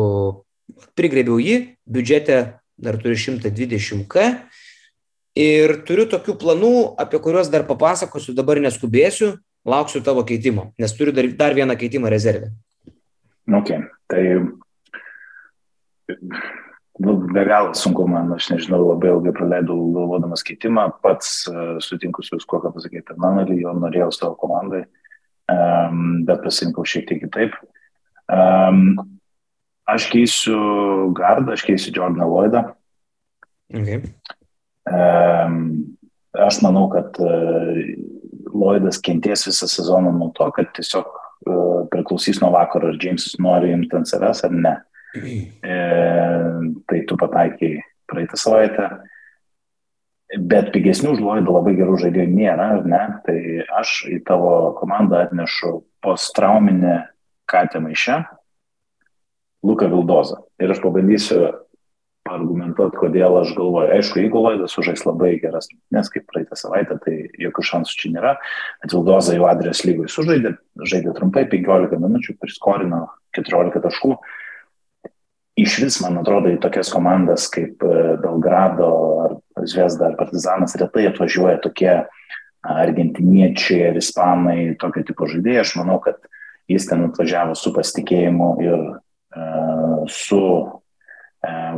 prigrėbiau 0.98 1.42
jį, 1.42 1.56
biudžete 1.86 2.38
dar 2.78 2.98
turiu 3.02 3.18
120k. 3.18 4.28
Ir 5.38 5.78
turiu 5.88 6.04
tokių 6.12 6.34
planų, 6.36 6.72
apie 7.00 7.16
kuriuos 7.22 7.48
dar 7.52 7.64
papasakosiu, 7.64 8.34
dabar 8.36 8.60
neskubėsiu, 8.60 9.38
lauksiu 9.64 10.02
tavo 10.04 10.26
keitimo, 10.28 10.72
nes 10.80 10.92
turiu 10.92 11.14
dar, 11.16 11.28
dar 11.38 11.54
vieną 11.56 11.76
keitimą 11.80 12.10
rezervę. 12.12 12.50
Ok, 13.48 13.70
tai 14.12 14.22
nu, 17.00 17.14
be 17.32 17.44
galo 17.48 17.72
sunku 17.72 18.04
man, 18.10 18.34
aš 18.36 18.50
nežinau, 18.52 18.82
labai 18.90 19.14
ilgai 19.14 19.32
praleidau 19.38 19.78
galvodamas 19.94 20.44
keitimą, 20.44 20.90
pats 21.00 21.46
uh, 21.48 21.78
sutinku 21.80 22.20
su 22.26 22.36
viskuo, 22.36 22.60
ką 22.60 22.74
pasakė 22.76 23.00
per 23.08 23.16
mano, 23.22 23.46
jo 23.48 23.72
norėjau 23.78 24.10
savo 24.12 24.36
komandai, 24.42 24.84
bet 26.28 26.44
pasirinkau 26.44 26.84
šiek 26.86 27.08
tiek 27.08 27.24
kitaip. 27.24 27.56
Aš 29.92 30.06
keisiu 30.12 30.60
gardą, 31.16 31.56
aš 31.56 31.64
keisiu 31.66 31.96
Jordaną 31.96 32.28
Lloydą. 32.28 32.62
Okay. 33.72 34.04
Aš 34.86 36.58
manau, 36.64 36.88
kad 36.90 37.18
uh, 37.22 37.82
Lloydas 38.52 38.98
kenties 39.04 39.46
visą 39.46 39.68
sezoną 39.68 40.12
nuo 40.16 40.30
to, 40.36 40.48
kad 40.56 40.70
tiesiog 40.76 41.06
uh, 41.06 41.82
priklausys 41.92 42.40
nuo 42.42 42.50
vakaro, 42.54 42.90
ar 42.92 42.98
Jamesas 43.00 43.36
nori 43.42 43.72
imti 43.74 43.98
ant 43.98 44.08
savęs 44.08 44.42
ar 44.48 44.56
ne. 44.56 44.74
E, 45.12 45.74
tai 46.88 47.00
tu 47.04 47.16
pataikiai 47.20 47.82
praeitą 48.08 48.38
savaitę. 48.40 48.88
Bet 50.40 50.70
pigesnių 50.72 51.12
už 51.12 51.20
Lloydą 51.20 51.52
labai 51.52 51.74
gerų 51.76 51.98
žaidėjų 52.00 52.30
nėra, 52.32 52.68
ar 52.78 52.86
ne? 52.88 53.00
Tai 53.26 53.38
aš 53.82 54.06
į 54.08 54.22
tavo 54.24 54.72
komandą 54.78 55.20
atnešu 55.26 55.82
postrauminę 56.02 57.02
katę 57.44 57.82
maišę, 57.84 58.22
Luką 59.62 59.90
Vildozą. 59.92 60.40
Ir 60.58 60.72
aš 60.72 60.80
pabandysiu 60.82 61.42
argumentuoti, 62.30 62.98
kodėl 63.00 63.38
aš 63.40 63.54
galvoju. 63.56 63.90
Aišku, 63.96 64.20
jeigu 64.22 64.42
Lloydas 64.42 64.74
sužais 64.76 65.02
labai 65.06 65.34
geras, 65.42 65.68
nes 65.94 66.10
kaip 66.12 66.26
praeitą 66.30 66.58
savaitę, 66.58 66.98
tai 67.02 67.16
jokių 67.40 67.64
šansų 67.70 67.98
čia 67.98 68.12
nėra. 68.14 68.36
Bet 68.84 68.94
Vildoza 68.94 69.34
jau 69.36 69.48
Adrijos 69.50 69.82
lygoj 69.86 70.10
sužaidė, 70.12 70.54
žaidė 70.88 71.16
trumpai 71.16 71.44
15 71.50 71.98
minučių, 72.02 72.36
priskorino 72.40 73.04
14 73.36 73.82
taškų. 73.86 74.16
Iš 75.62 75.78
vis, 75.82 75.98
man 76.00 76.16
atrodo, 76.22 76.48
į 76.48 76.60
tokias 76.62 76.88
komandas 76.92 77.44
kaip 77.52 77.82
e, 77.84 77.96
Belgrado 78.22 78.92
ar 79.28 79.66
Zvezda 79.68 80.08
ar 80.08 80.14
Partizanas 80.16 80.78
retai 80.80 81.04
atvažiuoja 81.10 81.58
tokie 81.60 81.92
argentiniečiai 82.62 83.90
ar 83.90 83.98
ispanai, 83.98 84.76
tokio 84.80 85.02
tipo 85.10 85.28
žaidėjai. 85.28 85.64
Aš 85.66 85.74
manau, 85.80 85.98
kad 86.04 86.22
jis 86.70 86.86
ten 86.88 87.04
atvažiavo 87.08 87.58
su 87.58 87.72
pasitikėjimu 87.74 88.48
ir 88.64 88.78
uh, 88.86 90.06
su 90.08 90.40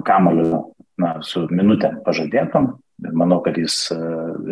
kamoliu, 0.04 0.62
na, 1.00 1.18
su 1.26 1.46
minutėm 1.50 2.00
pažadėtom. 2.06 2.74
Manau, 3.12 3.40
kad 3.42 3.58
jis 3.58 3.88
e, 3.92 3.98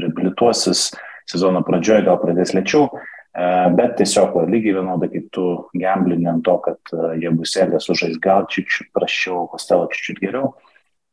reabilituosis 0.03 0.89
sezono 1.31 1.63
pradžioje, 1.67 2.03
gal 2.09 2.19
pradės 2.21 2.53
lėčiau, 2.57 2.89
e, 2.91 3.45
bet 3.79 3.95
tiesiog 4.01 4.35
lygiai 4.51 4.75
vienodai 4.81 5.09
kaip 5.13 5.29
tu 5.35 5.47
gamblinė 5.79 6.33
ant 6.35 6.45
to, 6.49 6.57
kad 6.65 6.93
e, 6.93 7.13
jie 7.23 7.31
bus 7.39 7.55
elė 7.63 7.79
sužais 7.81 8.19
gal 8.23 8.49
čiut 8.51 8.91
prašiau, 8.97 9.47
Kostelo 9.53 9.87
čiut 9.95 10.19
geriau. 10.23 10.53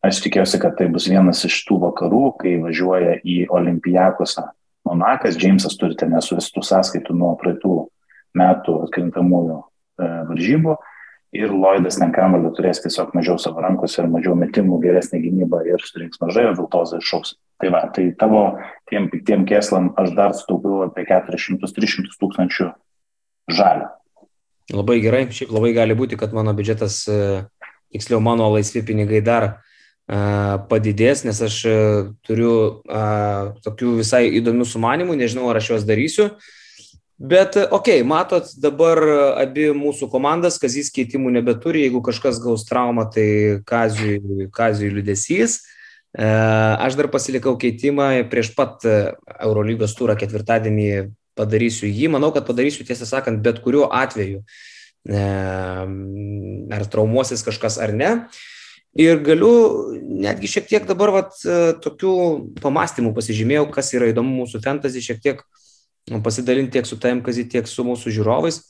Aš 0.06 0.24
tikiuosi, 0.24 0.58
kad 0.64 0.78
tai 0.80 0.88
bus 0.90 1.10
vienas 1.12 1.44
iš 1.46 1.60
tų 1.68 1.78
vakarų, 1.84 2.24
kai 2.40 2.56
važiuoja 2.64 3.20
į 3.22 3.44
Olimpijakosą 3.54 4.48
Monakas, 4.88 5.38
Džeimsas 5.38 5.76
turi 5.78 5.98
ten 6.00 6.16
nesuvestų 6.16 6.64
sąskaitų 6.66 7.14
nuo 7.20 7.34
praeitų 7.38 7.74
metų 8.40 8.78
atkrintamųjų 8.86 9.58
varžybų 10.00 10.78
ir 11.36 11.52
Lloydas 11.54 12.00
ten 12.00 12.14
kamelį 12.16 12.54
turės 12.58 12.82
tiesiog 12.84 13.14
mažiau 13.18 13.38
savo 13.42 13.62
rankose 13.64 14.02
ir 14.02 14.10
mažiau 14.10 14.36
metimų, 14.40 14.80
geresnė 14.84 15.22
gynyba 15.24 15.62
ir 15.68 15.84
surinks 15.86 16.22
mažai, 16.24 16.48
o 16.50 16.56
Viltoza 16.58 17.00
iššauks. 17.02 17.36
Tai 17.60 17.72
va, 17.76 17.84
tai 17.94 18.10
tavo 18.18 18.44
tiem 18.90 19.10
piktiem 19.12 19.46
kėslam 19.50 19.92
aš 20.00 20.14
dar 20.18 20.36
sutaupiau 20.38 20.86
apie 20.88 21.06
400-300 21.10 22.18
tūkstančių 22.22 22.70
žalę. 23.52 23.90
Labai 24.74 25.00
gerai, 25.02 25.24
šiaip 25.34 25.52
labai 25.54 25.74
gali 25.74 25.98
būti, 25.98 26.18
kad 26.20 26.34
mano 26.36 26.54
biudžetas, 26.58 27.02
e, 27.10 27.42
tiksliau 27.94 28.22
mano 28.22 28.52
laisvi 28.54 28.84
pinigai 28.86 29.22
dar 29.26 29.48
e, 29.50 29.54
padidės, 30.70 31.26
nes 31.26 31.42
aš 31.42 31.58
e, 31.66 31.76
turiu 32.26 32.54
tokių 33.66 33.98
visai 34.04 34.28
įdomių 34.40 34.70
sumanimų, 34.70 35.18
nežinau, 35.18 35.50
ar 35.50 35.62
aš 35.62 35.74
juos 35.74 35.88
darysiu. 35.90 36.30
Bet, 37.20 37.56
okei, 37.56 38.00
okay, 38.00 38.04
matot, 38.08 38.46
dabar 38.64 39.02
abi 39.42 39.66
mūsų 39.76 40.08
komandas, 40.08 40.56
Kazys 40.56 40.88
keitimų 40.96 41.34
nebeturi, 41.36 41.82
jeigu 41.84 42.00
kažkas 42.00 42.40
gaus 42.40 42.64
traumą, 42.64 43.10
tai 43.12 43.60
Kazijui, 43.68 44.48
Kazijui 44.56 44.94
liudesys. 44.96 45.58
E, 46.16 46.24
aš 46.24 46.96
dar 46.96 47.10
pasilikau 47.12 47.58
keitimą 47.60 48.08
prieš 48.32 48.54
pat 48.56 48.88
Eurolygos 48.88 49.98
turą 50.00 50.16
ketvirtadienį 50.16 51.12
padarysiu 51.36 51.92
jį. 51.92 52.08
Manau, 52.16 52.32
kad 52.32 52.48
padarysiu 52.48 52.88
tiesą 52.88 53.04
sakant, 53.04 53.44
bet 53.44 53.60
kuriuo 53.68 53.92
atveju. 53.92 54.40
E, 55.12 55.28
ar 56.80 56.88
traumuosis 56.88 57.44
kažkas 57.44 57.82
ar 57.84 57.92
ne. 57.92 58.16
Ir 58.96 59.20
galiu 59.28 59.54
netgi 60.00 60.56
šiek 60.56 60.72
tiek 60.72 60.88
dabar 60.88 61.18
vat, 61.20 61.36
tokių 61.84 62.18
pamastymų 62.64 63.12
pasižymėjau, 63.20 63.68
kas 63.76 63.92
yra 64.00 64.08
įdomu 64.16 64.46
mūsų 64.46 64.64
fantasy, 64.64 65.04
šiek 65.04 65.20
tiek 65.20 65.44
uh, 65.44 65.69
pasidalinti 66.24 66.78
tiek 66.78 66.88
su 66.88 66.98
tavim, 67.00 67.22
Kazi, 67.26 67.46
tiek 67.50 67.68
su 67.70 67.86
mūsų 67.86 68.14
žiūrovais. 68.18 68.62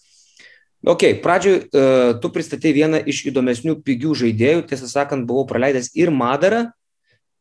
Ok, 0.88 1.06
pradžioj 1.24 1.56
uh, 1.60 2.20
tu 2.24 2.32
pristatei 2.32 2.72
vieną 2.76 3.02
iš 3.12 3.26
įdomesnių 3.32 3.80
pigių 3.84 4.14
žaidėjų, 4.22 4.64
tiesą 4.70 4.88
sakant, 4.88 5.28
buvau 5.28 5.44
praleidęs 5.48 5.92
ir 6.00 6.12
Madarą, 6.16 6.70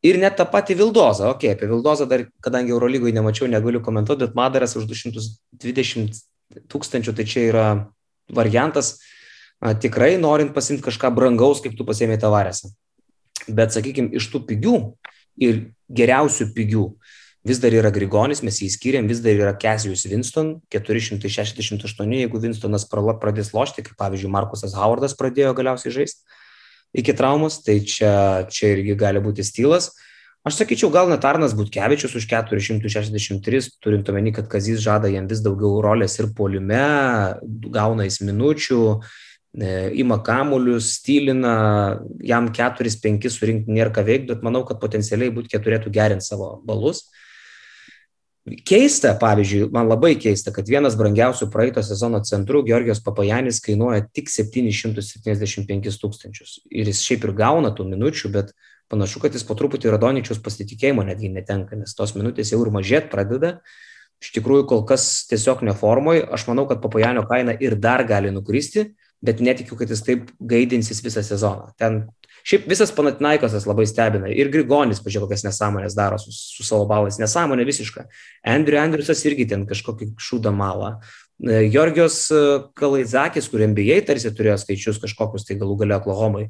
ir 0.02 0.18
net 0.18 0.38
tą 0.38 0.46
patį 0.50 0.78
Vildozą. 0.80 1.30
Ok, 1.34 1.46
apie 1.52 1.68
Vildozą 1.70 2.08
dar, 2.10 2.26
kadangi 2.42 2.74
Eurolygoje 2.74 3.14
nemačiau, 3.14 3.50
negaliu 3.50 3.82
komentuoti, 3.84 4.26
bet 4.26 4.38
Madaras 4.38 4.74
už 4.78 4.88
220 4.90 6.18
tūkstančių, 6.70 7.14
tai 7.14 7.28
čia 7.28 7.46
yra 7.46 7.68
variantas 8.34 8.96
tikrai 9.82 10.16
norint 10.18 10.50
pasimti 10.54 10.84
kažką 10.86 11.10
brangaus, 11.14 11.62
kaip 11.62 11.78
tu 11.78 11.86
pasėmė 11.86 12.18
tavarėse. 12.22 12.72
Bet, 13.46 13.74
sakykime, 13.74 14.10
iš 14.18 14.28
tų 14.32 14.42
pigių 14.50 14.76
ir 15.42 15.62
geriausių 15.94 16.50
pigių, 16.54 16.84
uh, 16.90 17.16
vis 17.46 17.60
dar 17.62 17.74
yra 17.76 17.92
Grigonis, 17.94 18.42
mes 18.42 18.58
jį 18.62 18.72
skiriam, 18.74 19.06
vis 19.08 19.22
dar 19.24 19.36
yra 19.36 19.54
Kesijus 19.54 20.06
Winston, 20.10 20.56
468, 20.74 22.18
jeigu 22.18 22.42
Winstonas 22.42 22.88
pradės 22.90 23.54
lošti, 23.54 23.86
kaip 23.86 23.98
pavyzdžiui 24.00 24.32
Markusas 24.34 24.74
Howardas 24.76 25.16
pradėjo 25.18 25.54
galiausiai 25.58 25.94
žaisti 26.00 26.38
iki 26.92 27.12
traumos, 27.12 27.62
tai 27.64 27.80
čia, 27.84 28.48
čia 28.52 28.72
irgi 28.76 28.96
gali 28.98 29.22
būti 29.22 29.44
stylas. 29.46 29.92
Aš 30.46 30.62
sakyčiau, 30.62 30.88
gal 30.94 31.10
net 31.10 31.24
Arnas 31.28 31.52
Butkevičius 31.58 32.14
už 32.16 32.28
463, 32.30 33.72
turint 33.84 34.08
omeny, 34.08 34.32
kad 34.32 34.48
Kazys 34.48 34.80
žada 34.80 35.10
jam 35.12 35.26
vis 35.28 35.42
daugiau 35.44 35.82
rolės 35.84 36.16
ir 36.22 36.30
poliume, 36.36 36.84
gauna 37.74 38.06
jis 38.06 38.22
minučių, 38.24 38.82
e, 39.58 39.72
ima 40.00 40.20
kamuolius, 40.24 40.94
stylina, 41.00 41.98
jam 42.24 42.48
4-5 42.54 43.28
surinkti 43.34 43.74
nėra 43.76 43.92
ką 43.92 44.06
veikti, 44.08 44.30
bet 44.30 44.46
manau, 44.46 44.64
kad 44.64 44.80
potencialiai 44.80 45.34
Butkė 45.34 45.60
turėtų 45.60 45.92
gerinti 45.92 46.30
savo 46.30 46.54
balus. 46.64 47.08
Keista, 48.68 49.12
pavyzdžiui, 49.18 49.68
man 49.74 49.88
labai 49.90 50.14
keista, 50.20 50.52
kad 50.54 50.68
vienas 50.70 50.96
brangiausių 50.98 51.48
praeito 51.52 51.82
sezono 51.84 52.20
centrų, 52.24 52.62
Georgijos 52.68 53.00
Papajanis, 53.04 53.60
kainuoja 53.64 54.04
tik 54.14 54.30
775 54.32 55.98
tūkstančius. 56.02 56.58
Ir 56.70 56.90
jis 56.90 57.02
šiaip 57.04 57.26
ir 57.28 57.34
gauna 57.38 57.72
tų 57.74 57.88
minučių, 57.90 58.30
bet 58.34 58.54
panašu, 58.92 59.22
kad 59.24 59.36
jis 59.36 59.44
po 59.48 59.56
truputį 59.58 59.92
Radonyčiaus 59.94 60.40
pasitikėjimo 60.44 61.04
netgi 61.08 61.32
netenka, 61.34 61.76
nes 61.76 61.94
tos 61.98 62.14
minutės 62.16 62.54
jau 62.54 62.60
ir 62.64 62.72
mažėt 62.74 63.10
pradeda. 63.12 63.58
Iš 64.22 64.32
tikrųjų, 64.34 64.66
kol 64.70 64.84
kas 64.88 65.26
tiesiog 65.30 65.62
neformoj. 65.68 66.24
Aš 66.34 66.48
manau, 66.50 66.66
kad 66.70 66.82
Papajanio 66.82 67.22
kaina 67.30 67.54
ir 67.54 67.76
dar 67.78 68.02
gali 68.08 68.32
nukristi, 68.34 68.88
bet 69.22 69.42
netikiu, 69.44 69.78
kad 69.78 69.90
jis 69.90 70.02
taip 70.06 70.32
gaidinsis 70.40 71.02
visą 71.04 71.22
sezoną. 71.26 71.72
Ten 71.78 72.06
Šiaip 72.48 72.64
visas 72.70 72.92
Panatinaikosas 72.96 73.66
labai 73.68 73.84
stebina. 73.88 74.30
Ir 74.32 74.48
Grigonis, 74.52 75.02
pažiūrėjau, 75.04 75.26
kokias 75.26 75.44
nesąmonės 75.44 75.96
daro 75.96 76.16
su, 76.22 76.32
su 76.32 76.64
savo 76.64 76.86
balais. 76.88 77.18
Nesąmonė 77.20 77.66
visiška. 77.68 78.06
Andrew 78.48 78.80
Andrewsas 78.80 79.20
irgi 79.28 79.50
ten 79.50 79.66
kažkokį 79.68 80.14
šūdą 80.16 80.52
malą. 80.56 80.94
E, 81.44 81.66
Georgijos 81.68 82.22
e, 82.32 82.42
Kalaizakis, 82.78 83.50
kur 83.52 83.66
NBA 83.66 84.00
tarsi 84.08 84.32
turėjo 84.32 84.56
skaičius 84.62 85.00
kažkokius, 85.02 85.44
tai 85.44 85.58
galų 85.60 85.76
galia 85.82 85.98
Oklahomai, 86.00 86.46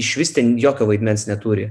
iš 0.00 0.14
vis 0.22 0.32
ten 0.38 0.54
jokio 0.60 0.88
vaidmens 0.88 1.26
neturi. 1.28 1.68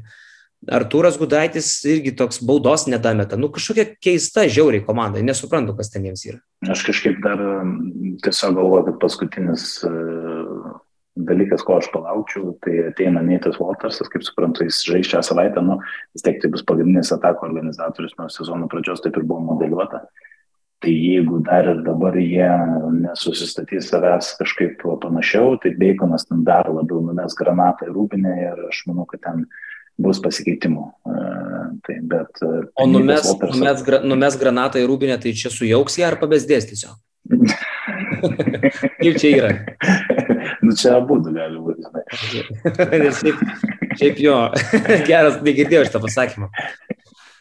Artūras 0.69 1.17
Gudaitis 1.17 1.71
irgi 1.89 2.11
toks 2.19 2.43
baudos 2.45 2.83
nedameta. 2.91 3.39
Nu, 3.39 3.47
kažkokia 3.55 3.87
keista, 4.03 4.43
žiauriai 4.45 4.83
komanda. 4.85 5.23
Nesuprantu, 5.25 5.73
kas 5.77 5.89
ten 5.89 6.05
jiems 6.05 6.25
yra. 6.27 6.41
Aš 6.69 6.83
kažkaip 6.85 7.17
dar 7.23 7.41
tiesiog 8.21 8.59
galvoju, 8.59 8.89
kad 8.91 9.01
paskutinis 9.01 9.79
dalykas, 11.27 11.63
ko 11.65 11.77
aš 11.79 11.89
palaukčiau, 11.93 12.53
tai 12.63 12.77
ateina 12.89 13.21
Neitas 13.25 13.59
Waltersas, 13.59 14.09
kaip 14.11 14.23
suprantu, 14.25 14.65
jis 14.67 14.81
žais 14.87 15.09
šią 15.09 15.21
savaitę, 15.25 15.63
nu, 15.65 15.79
vis 16.15 16.25
tiek 16.25 16.39
tai 16.41 16.51
bus 16.53 16.63
pagrindinis 16.67 17.11
atako 17.15 17.47
organizatorius 17.49 18.15
nuo 18.19 18.29
sezono 18.33 18.69
pradžios, 18.71 19.03
taip 19.03 19.19
ir 19.19 19.27
buvo 19.27 19.41
modeliuota. 19.51 20.05
Tai 20.79 20.91
jeigu 20.95 21.41
dar 21.43 21.67
ir 21.67 21.81
dabar 21.83 22.15
jie 22.15 22.47
nesusistatys 23.01 23.89
savęs 23.91 24.31
kažkaip 24.39 24.85
panašiau, 25.03 25.57
tai 25.59 25.73
Baconas 25.75 26.23
ten 26.29 26.45
dar 26.47 26.69
labiau 26.71 27.01
numes 27.03 27.35
granatą 27.35 27.89
į 27.89 27.95
rūbinę 27.97 28.37
ir 28.45 28.63
aš 28.69 28.85
manau, 28.87 29.03
kad 29.09 29.25
ten 29.25 29.43
bus 29.99 30.21
pasikeitimų. 30.23 30.85
Uh, 31.03 31.67
tai, 31.83 31.99
bet, 31.99 32.31
uh, 32.47 32.63
o 32.79 32.87
numes, 32.87 33.27
Waltersas... 33.27 33.59
numes, 33.59 33.83
gra, 33.83 33.99
numes 34.07 34.39
granatą 34.39 34.79
į 34.79 34.87
rūbinę, 34.87 35.19
tai 35.19 35.35
čia 35.35 35.51
sujauks 35.51 35.99
ją 35.99 36.13
ar 36.13 36.19
pabesdės 36.23 36.71
tiesiog? 36.71 36.95
Kaip 39.03 39.19
čia 39.19 39.35
yra? 39.35 39.53
nu, 40.61 40.73
čia 40.77 40.95
abu 40.97 41.19
gali 41.25 41.59
būti. 41.63 41.85
šiaip, 43.19 43.43
Šiaip 43.99 44.19
jo, 44.21 44.35
geras, 45.09 45.39
negirdėjau 45.45 45.85
šitą 45.87 46.01
pasakymą. 46.03 46.49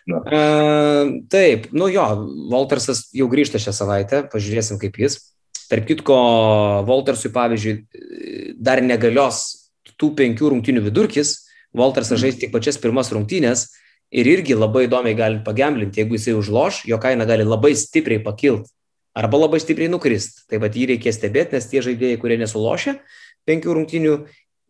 Nu. 0.09 0.23
Uh, 0.25 1.11
taip, 1.29 1.69
nu 1.77 1.91
jo, 1.93 2.05
Waltersas 2.49 3.09
jau 3.17 3.29
grįžta 3.29 3.61
šią 3.61 3.75
savaitę, 3.77 4.23
pažiūrėsim 4.33 4.81
kaip 4.81 4.97
jis. 5.03 5.19
Tarp 5.69 5.85
kitko, 5.91 6.17
Waltersui, 6.89 7.29
pavyzdžiui, 7.35 7.75
dar 8.57 8.81
negalios 8.81 9.43
tų 10.01 10.15
penkių 10.17 10.55
rungtinių 10.55 10.87
vidurkis, 10.87 11.35
Waltersas 11.77 12.23
žais 12.23 12.39
tik 12.41 12.55
pačias 12.55 12.81
pirmas 12.81 13.13
rungtynės 13.13 13.67
ir 14.09 14.31
irgi 14.31 14.57
labai 14.57 14.87
įdomiai 14.87 15.19
gali 15.19 15.43
pagemblinti, 15.45 16.01
jeigu 16.01 16.17
jisai 16.17 16.39
užloš, 16.39 16.87
jo 16.89 16.97
kaina 17.03 17.29
gali 17.29 17.45
labai 17.45 17.75
stipriai 17.77 18.23
pakilti 18.25 18.73
arba 19.19 19.41
labai 19.43 19.61
stipriai 19.63 19.91
nukrist. 19.91 20.45
Tai 20.51 20.61
vad 20.63 20.77
jį 20.79 20.93
reikės 20.95 21.19
stebėti, 21.19 21.59
nes 21.59 21.69
tie 21.71 21.83
žaidėjai, 21.85 22.21
kurie 22.23 22.39
nesulošia 22.41 22.99
penkių 23.49 23.77
rungtynių 23.79 24.15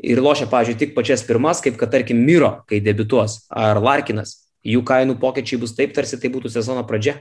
ir 0.09 0.21
lošia, 0.23 0.47
pavyzdžiui, 0.51 0.79
tik 0.79 0.93
pačias 0.97 1.25
pirmas, 1.27 1.63
kaip 1.65 1.79
kad 1.81 1.91
tarkim 1.93 2.21
Miro, 2.23 2.53
kai 2.71 2.79
debituos, 2.85 3.41
ar 3.51 3.81
Larkinas, 3.83 4.37
jų 4.67 4.85
kainų 4.87 5.19
pokyčiai 5.23 5.59
bus 5.61 5.75
taip, 5.75 5.95
tarsi 5.97 6.21
tai 6.23 6.31
būtų 6.35 6.53
sezono 6.55 6.85
pradžia. 6.87 7.19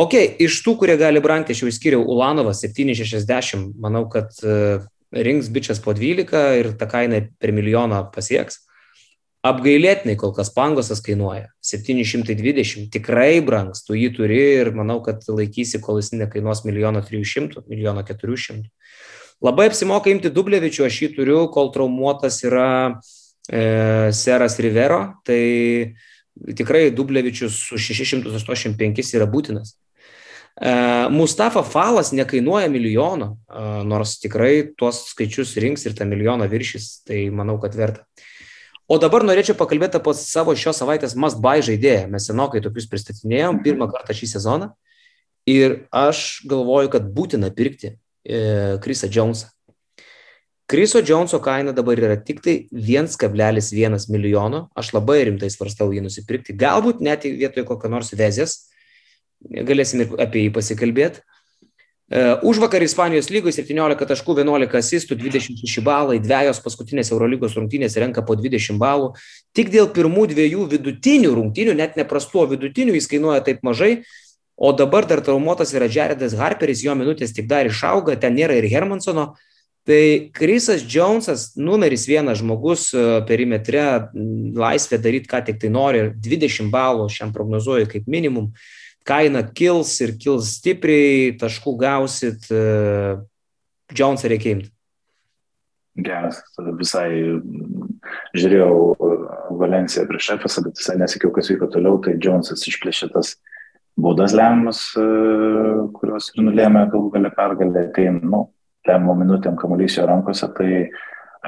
Ok, 0.00 0.16
iš 0.40 0.62
tų, 0.64 0.76
kurie 0.80 0.96
gali 0.98 1.20
brangti, 1.22 1.54
aš 1.54 1.62
jau 1.62 1.70
įskiriau 1.70 2.02
Ulanovą 2.08 2.54
760, 2.56 3.76
manau, 3.78 4.06
kad 4.10 4.32
uh, 4.42 4.86
rinks 5.12 5.50
bičias 5.52 5.82
po 5.82 5.94
12 5.94 6.42
ir 6.60 6.72
ta 6.80 6.88
kaina 6.90 7.20
per 7.38 7.52
milijoną 7.52 8.06
pasieks. 8.14 8.64
Apgailėtinai 9.40 10.18
kol 10.20 10.34
kas 10.36 10.50
pangosas 10.52 11.00
kainuoja 11.00 11.46
720, 11.64 12.90
tikrai 12.92 13.40
brangs, 13.40 13.80
tu 13.86 13.96
jį 13.96 14.10
turi 14.18 14.40
ir 14.60 14.68
manau, 14.76 14.98
kad 15.00 15.24
laikysi, 15.24 15.80
kol 15.80 15.96
jis 15.96 16.12
nekainuos 16.12 16.60
1 16.68 17.00
300, 17.08 17.64
1 17.64 18.02
400. 18.10 18.68
Labai 19.40 19.70
apsimoka 19.70 20.12
imti 20.12 20.28
Dublevičių, 20.28 20.84
aš 20.84 20.98
jį 21.00 21.08
turiu, 21.16 21.38
kol 21.48 21.70
traumuotas 21.72 22.42
yra 22.44 22.70
e, 23.48 24.12
Seras 24.12 24.58
Rivero, 24.60 25.00
tai 25.24 25.96
tikrai 26.36 26.90
Dublevičius 26.92 27.56
su 27.70 27.80
685 27.80 29.14
yra 29.16 29.24
būtinas. 29.24 29.72
E, 30.60 30.74
Mustafa 31.16 31.62
Falas 31.64 32.12
nekainuoja 32.12 32.68
milijono, 32.68 33.38
e, 33.48 33.64
nors 33.88 34.18
tikrai 34.20 34.74
tuos 34.76 35.06
skaičius 35.14 35.56
rinks 35.64 35.88
ir 35.88 35.96
tą 35.96 36.04
milijoną 36.12 36.44
viršys, 36.52 36.90
tai 37.08 37.30
manau, 37.32 37.56
kad 37.64 37.72
verta. 37.80 38.04
O 38.90 38.96
dabar 38.98 39.22
norėčiau 39.22 39.54
pakalbėti 39.54 40.00
apie 40.00 40.16
savo 40.18 40.56
šios 40.58 40.80
savaitės 40.82 41.14
must 41.14 41.38
buy 41.42 41.62
žaidėją. 41.62 42.08
Mes 42.10 42.24
senokai 42.26 42.62
tokius 42.64 42.88
pristatinėjom, 42.90 43.60
pirmą 43.62 43.86
kartą 43.92 44.16
šį 44.18 44.28
sezoną. 44.32 44.72
Ir 45.46 45.84
aš 45.94 46.42
galvoju, 46.50 46.90
kad 46.90 47.06
būtina 47.14 47.52
pirkti 47.54 47.92
e, 47.94 48.40
Krisą 48.82 49.06
Jonesą. 49.14 49.52
Kriso 50.70 51.04
Joneso 51.06 51.38
kaina 51.42 51.70
dabar 51.74 52.02
yra 52.02 52.16
tik 52.18 52.42
tai 52.42 52.56
1,1 52.74 54.10
milijono. 54.10 54.64
Aš 54.74 54.92
labai 54.98 55.20
rimtai 55.30 55.52
svarstau 55.54 55.94
jį 55.94 56.02
nusipirkti. 56.08 56.58
Galbūt 56.58 56.98
net 57.02 57.26
vietoj 57.30 57.68
kokio 57.70 57.90
nors 57.94 58.10
vezės. 58.18 58.58
Galėsim 59.40 60.02
ir 60.02 60.18
apie 60.26 60.48
jį 60.48 60.52
pasikalbėti. 60.58 61.22
Už 62.42 62.58
vakar 62.58 62.82
Ispanijos 62.82 63.28
lygoje 63.30 63.54
17 63.60 64.06
taškų, 64.10 64.34
11 64.42 64.78
asistų, 64.80 65.14
26 65.14 65.78
balai, 65.86 66.16
dviejos 66.18 66.58
paskutinės 66.64 67.12
Eurolygos 67.14 67.54
rungtynės 67.54 67.94
renka 68.02 68.24
po 68.26 68.34
20 68.34 68.80
balų. 68.82 69.12
Tik 69.54 69.70
dėl 69.70 69.86
pirmų 69.94 70.24
dviejų 70.32 70.66
vidutinių 70.72 71.30
rungtynių, 71.36 71.76
net 71.78 71.94
neprastuo 72.00 72.48
vidutinių, 72.50 72.96
jis 72.98 73.06
kainuoja 73.12 73.44
taip 73.46 73.62
mažai, 73.62 74.02
o 74.58 74.72
dabar 74.74 75.06
dar 75.06 75.22
traumuotas 75.22 75.70
yra 75.70 75.86
Jaredas 75.86 76.34
Harperis, 76.34 76.82
jo 76.82 76.98
minutės 76.98 77.30
tik 77.36 77.46
dar 77.46 77.70
išauga, 77.70 78.18
ten 78.18 78.34
nėra 78.34 78.58
ir 78.58 78.66
Hermansono. 78.74 79.36
Tai 79.86 80.02
Krisas 80.34 80.82
Jonesas, 80.82 81.52
numeris 81.56 82.08
vienas 82.10 82.42
žmogus 82.42 82.90
perimetre, 83.30 83.86
laisvė 84.58 84.98
daryti, 84.98 85.30
ką 85.30 85.44
tik 85.46 85.62
tai 85.62 85.70
nori, 85.70 86.08
20 86.18 86.74
balų 86.74 87.06
šiam 87.08 87.30
prognozuoju 87.32 87.86
kaip 87.94 88.10
minimum 88.10 88.50
kaina 89.08 89.42
kils 89.56 89.94
ir 90.04 90.14
kils 90.20 90.56
stipriai, 90.58 91.32
taškų 91.40 91.76
gausit, 91.80 92.50
Jonesą 93.96 94.30
reikia 94.30 94.54
imti. 94.56 94.70
Geras, 96.00 96.38
visai 96.78 97.08
žiūrėjau 98.38 99.54
Valenciją 99.60 100.06
prieš 100.08 100.30
Efesą, 100.36 100.62
bet 100.64 100.78
visai 100.78 100.96
nesakiau, 101.00 101.32
kas 101.34 101.50
vyko 101.50 101.68
toliau, 101.72 101.98
tai 102.04 102.14
Jonesas 102.22 102.62
išplėšė 102.70 103.10
tas 103.16 103.34
baudas 104.00 104.32
lemiamas, 104.36 104.84
kurios 105.96 106.30
ir 106.34 106.46
nulėmė 106.46 106.86
galų 106.92 107.10
galę 107.16 107.32
pergalę, 107.36 107.86
tai, 107.96 108.06
nu, 108.14 108.46
lemiamo 108.86 109.16
minutėm 109.18 109.58
kamuolys 109.60 109.98
jo 109.98 110.06
rankose, 110.08 110.48
tai 110.56 110.70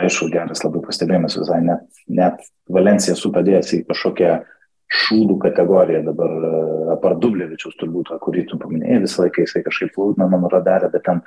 aišku, 0.02 0.28
geras 0.32 0.64
labai 0.64 0.82
pastebėjimas 0.84 1.38
visai, 1.38 1.60
net, 1.64 1.86
net 2.08 2.42
Valencija 2.72 3.14
supadėjęs 3.18 3.72
į 3.78 3.82
kažkokią 3.90 4.34
šūdų 4.92 5.38
kategoriją 5.46 6.02
dabar, 6.11 6.33
apar 6.96 7.16
Dublevičius 7.20 7.78
turbūt, 7.81 8.12
kurį 8.22 8.46
tu 8.50 8.59
paminėjai, 8.61 9.02
visą 9.07 9.24
laiką 9.24 9.46
jisai 9.46 9.64
kažkaip 9.64 9.94
plūdina 9.96 10.28
mano 10.31 10.50
radarą, 10.52 10.90
bet 10.92 11.07
ten 11.07 11.22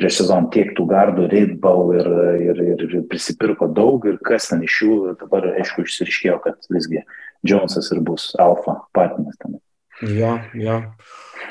prieš 0.00 0.20
sezoną 0.22 0.50
tiek 0.54 0.72
tų 0.76 0.86
gardų, 0.90 1.26
Reidball 1.32 1.94
ir, 1.96 2.10
ir, 2.50 2.60
ir, 2.74 2.84
ir 2.88 3.08
prisipirko 3.10 3.68
daug 3.76 4.04
ir 4.08 4.20
kas 4.24 4.50
ten 4.52 4.62
iš 4.66 4.78
jų 4.84 5.00
dabar, 5.20 5.50
aišku, 5.60 5.84
išsiriškėjo, 5.84 6.38
kad 6.44 6.70
visgi 6.72 7.04
Jonesas 7.46 7.90
ir 7.94 8.00
bus 8.04 8.30
alfa 8.40 8.80
patinas 8.96 9.36
ten. 9.40 9.58
Jo, 10.00 10.38
jo. 10.56 10.80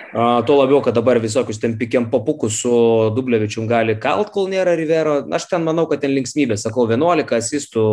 Uh, 0.09 0.39
tuo 0.41 0.55
labiau, 0.57 0.79
kad 0.81 0.95
dabar 0.97 1.19
visokius 1.21 1.59
ten 1.61 1.75
pikiam 1.77 2.07
papukus 2.09 2.63
su 2.63 2.71
Dublevičium 3.13 3.67
gali 3.69 3.93
kalt, 4.01 4.31
kol 4.33 4.49
nėra 4.49 4.73
Rivero. 4.77 5.19
Aš 5.37 5.45
ten 5.51 5.61
manau, 5.65 5.85
kad 5.89 6.01
ten 6.01 6.15
linksmybė, 6.15 6.57
sakau, 6.57 6.87
11 6.89 7.35
asistų 7.37 7.83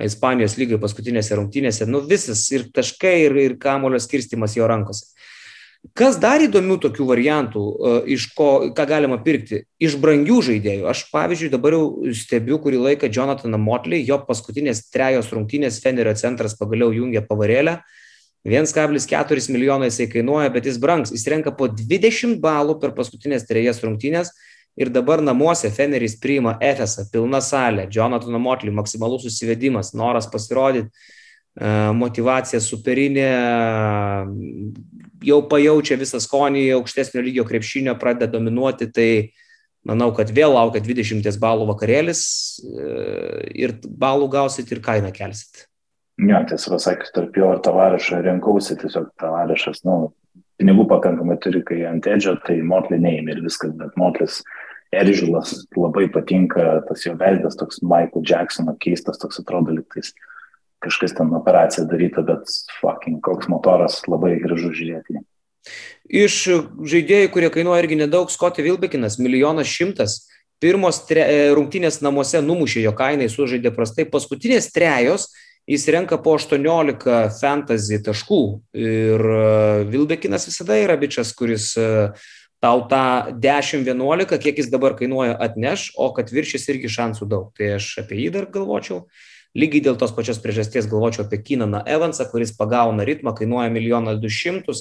Ispanijos 0.00 0.56
lygai 0.56 0.78
paskutinėse 0.80 1.36
rungtynėse. 1.36 1.84
Nu 1.88 2.00
visas 2.08 2.46
ir 2.54 2.70
taškai, 2.72 3.18
ir, 3.26 3.36
ir 3.36 3.58
kamulio 3.60 4.00
skirstimas 4.00 4.56
jo 4.56 4.68
rankose. 4.70 5.10
Kas 5.98 6.14
dar 6.22 6.38
įdomių 6.38 6.76
tokių 6.84 7.04
variantų, 7.08 7.62
iš 8.14 8.28
ko, 8.38 8.48
ką 8.72 8.84
galima 8.86 9.16
pirkti? 9.24 9.64
Iš 9.82 9.96
brangių 10.00 10.38
žaidėjų. 10.46 10.86
Aš, 10.88 11.08
pavyzdžiui, 11.10 11.50
dabar 11.50 11.74
jau 11.74 12.12
stebiu 12.14 12.60
kurį 12.62 12.78
laiką 12.84 13.10
Jonathaną 13.10 13.58
Motley, 13.58 14.04
jo 14.06 14.20
paskutinės 14.28 14.84
trejos 14.94 15.32
rungtynės 15.34 15.80
Fenerio 15.82 16.14
centras 16.16 16.54
pagaliau 16.56 16.94
jungia 16.94 17.24
pavarėlę. 17.26 17.80
1,4 18.46 19.50
milijonai 19.54 19.90
jisai 19.90 20.06
kainuoja, 20.10 20.54
bet 20.54 20.70
jis 20.70 20.78
brangs. 20.82 21.12
Jis 21.14 21.26
renka 21.34 21.52
po 21.54 21.66
20 21.66 22.38
balų 22.42 22.78
per 22.82 22.94
paskutinės 22.94 23.44
trejas 23.50 23.82
rungtynės 23.82 24.32
ir 24.76 24.92
dabar 24.92 25.22
namuose 25.22 25.70
Feneris 25.70 26.16
priima 26.20 26.56
Efesą, 26.60 27.06
pilna 27.12 27.42
salė, 27.44 27.88
Jonathan 27.92 28.38
Motley, 28.40 28.72
maksimalus 28.74 29.26
susivedimas, 29.26 29.92
noras 29.96 30.28
pasirodyti, 30.32 30.90
motivacija 31.92 32.60
superinė, 32.64 33.28
jau 35.28 35.40
pajaučia 35.50 35.98
visą 36.00 36.20
skonį 36.22 36.70
aukštesnio 36.78 37.20
lygio 37.24 37.44
krepšinio, 37.48 37.94
pradeda 38.00 38.30
dominuoti, 38.32 38.88
tai 38.88 39.10
manau, 39.84 40.12
kad 40.16 40.32
vėl 40.32 40.56
laukia 40.56 40.80
20 40.80 41.36
balų 41.42 41.68
vakarėlis 41.74 42.22
ir 43.52 43.76
balų 43.84 44.30
gausit 44.32 44.72
ir 44.72 44.80
kainą 44.80 45.12
kelsit. 45.12 45.66
Jo, 46.22 46.40
tiesą 46.48 46.74
pasakius, 46.74 47.12
tarp 47.12 47.36
jo 47.36 47.52
ir 47.54 47.60
tavarešo 47.64 48.20
rinkausi, 48.24 48.76
tiesiog 48.80 49.10
tavarešas, 49.20 49.82
nu, 49.88 50.12
pinigų 50.62 50.88
pakankamai 50.90 51.36
turi, 51.42 51.60
kai 51.66 51.82
ant 51.90 52.06
edžio, 52.08 52.38
tai 52.46 52.62
Motley 52.62 53.02
neįmė 53.02 53.36
ir 53.36 53.44
viskas, 53.44 53.74
bet 53.76 53.98
Motlis 54.00 54.40
Eržilas 54.92 55.56
labai 55.76 56.06
patinka, 56.12 56.82
tas 56.88 57.06
jo 57.06 57.16
veidas 57.18 57.58
toks 57.58 57.82
Michael 57.82 58.24
Jacksono 58.28 58.76
keistas, 58.80 59.20
toks 59.20 59.42
atrodo 59.42 59.74
liktais 59.74 60.12
kažkas 60.82 61.14
ten 61.14 61.30
operacija 61.34 61.86
daryta, 61.86 62.24
bet 62.26 62.50
fucking 62.80 63.20
koks 63.22 63.48
motoras 63.50 64.00
labai 64.10 64.34
gražu 64.42 64.72
žiūrėti. 64.74 65.22
Iš 66.10 66.38
žaidėjų, 66.92 67.30
kurie 67.32 67.50
kainuoja 67.54 67.84
irgi 67.84 68.00
nedaug, 68.00 68.32
Scotty 68.34 68.64
Vilbekinas, 68.66 69.20
milijonas 69.22 69.70
šimtas. 69.70 70.18
Pirmos 70.62 71.00
tre, 71.08 71.24
rungtynės 71.56 72.00
namuose 72.02 72.42
numušė 72.42 72.84
jo 72.84 72.92
kainą, 72.98 73.26
jis 73.26 73.38
sužaidė 73.38 73.72
prastai. 73.74 74.06
Paskutinės 74.10 74.70
trejos 74.74 75.28
jis 75.68 75.88
renka 75.94 76.18
po 76.22 76.36
18 76.38 77.16
fantasy 77.40 77.98
taškų. 78.02 78.42
Ir 78.78 79.26
Vilbekinas 79.90 80.48
visada 80.50 80.78
yra 80.80 80.96
bičias, 81.00 81.34
kuris 81.36 81.72
tau 82.62 82.84
tą 82.90 83.34
10-11, 83.42 84.38
kiek 84.38 84.58
jis 84.62 84.70
dabar 84.70 84.94
kainuoja, 84.98 85.34
atneš, 85.42 85.90
o 85.98 86.12
kad 86.14 86.30
viršys 86.30 86.68
irgi 86.70 86.90
šansų 86.94 87.26
daug. 87.30 87.50
Tai 87.58 87.76
aš 87.78 87.96
apie 88.04 88.20
jį 88.22 88.32
dar 88.38 88.50
galvočiau. 88.54 89.06
Lygiai 89.58 89.82
dėl 89.84 89.98
tos 90.00 90.14
pačios 90.16 90.38
priežasties 90.40 90.86
galvočiau 90.88 91.26
apie 91.26 91.42
Kinaną 91.42 91.82
Evansą, 91.84 92.24
kuris 92.30 92.54
pagauna 92.56 93.04
ritmą, 93.04 93.34
kainuoja 93.36 93.68
1 93.68 94.22
200 94.22 94.78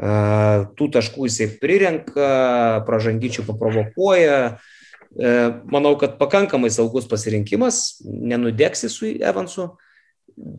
tų 0.00 0.86
taškų 0.96 1.26
jisai 1.28 1.50
prirenka, 1.60 2.82
pražangyčių 2.88 3.44
paprovokuoja. 3.50 4.38
Manau, 5.70 5.92
kad 6.00 6.16
pakankamai 6.20 6.70
saugus 6.72 7.08
pasirinkimas, 7.10 8.00
nenudėksi 8.06 8.88
su 8.88 9.10
Evansu. 9.18 9.74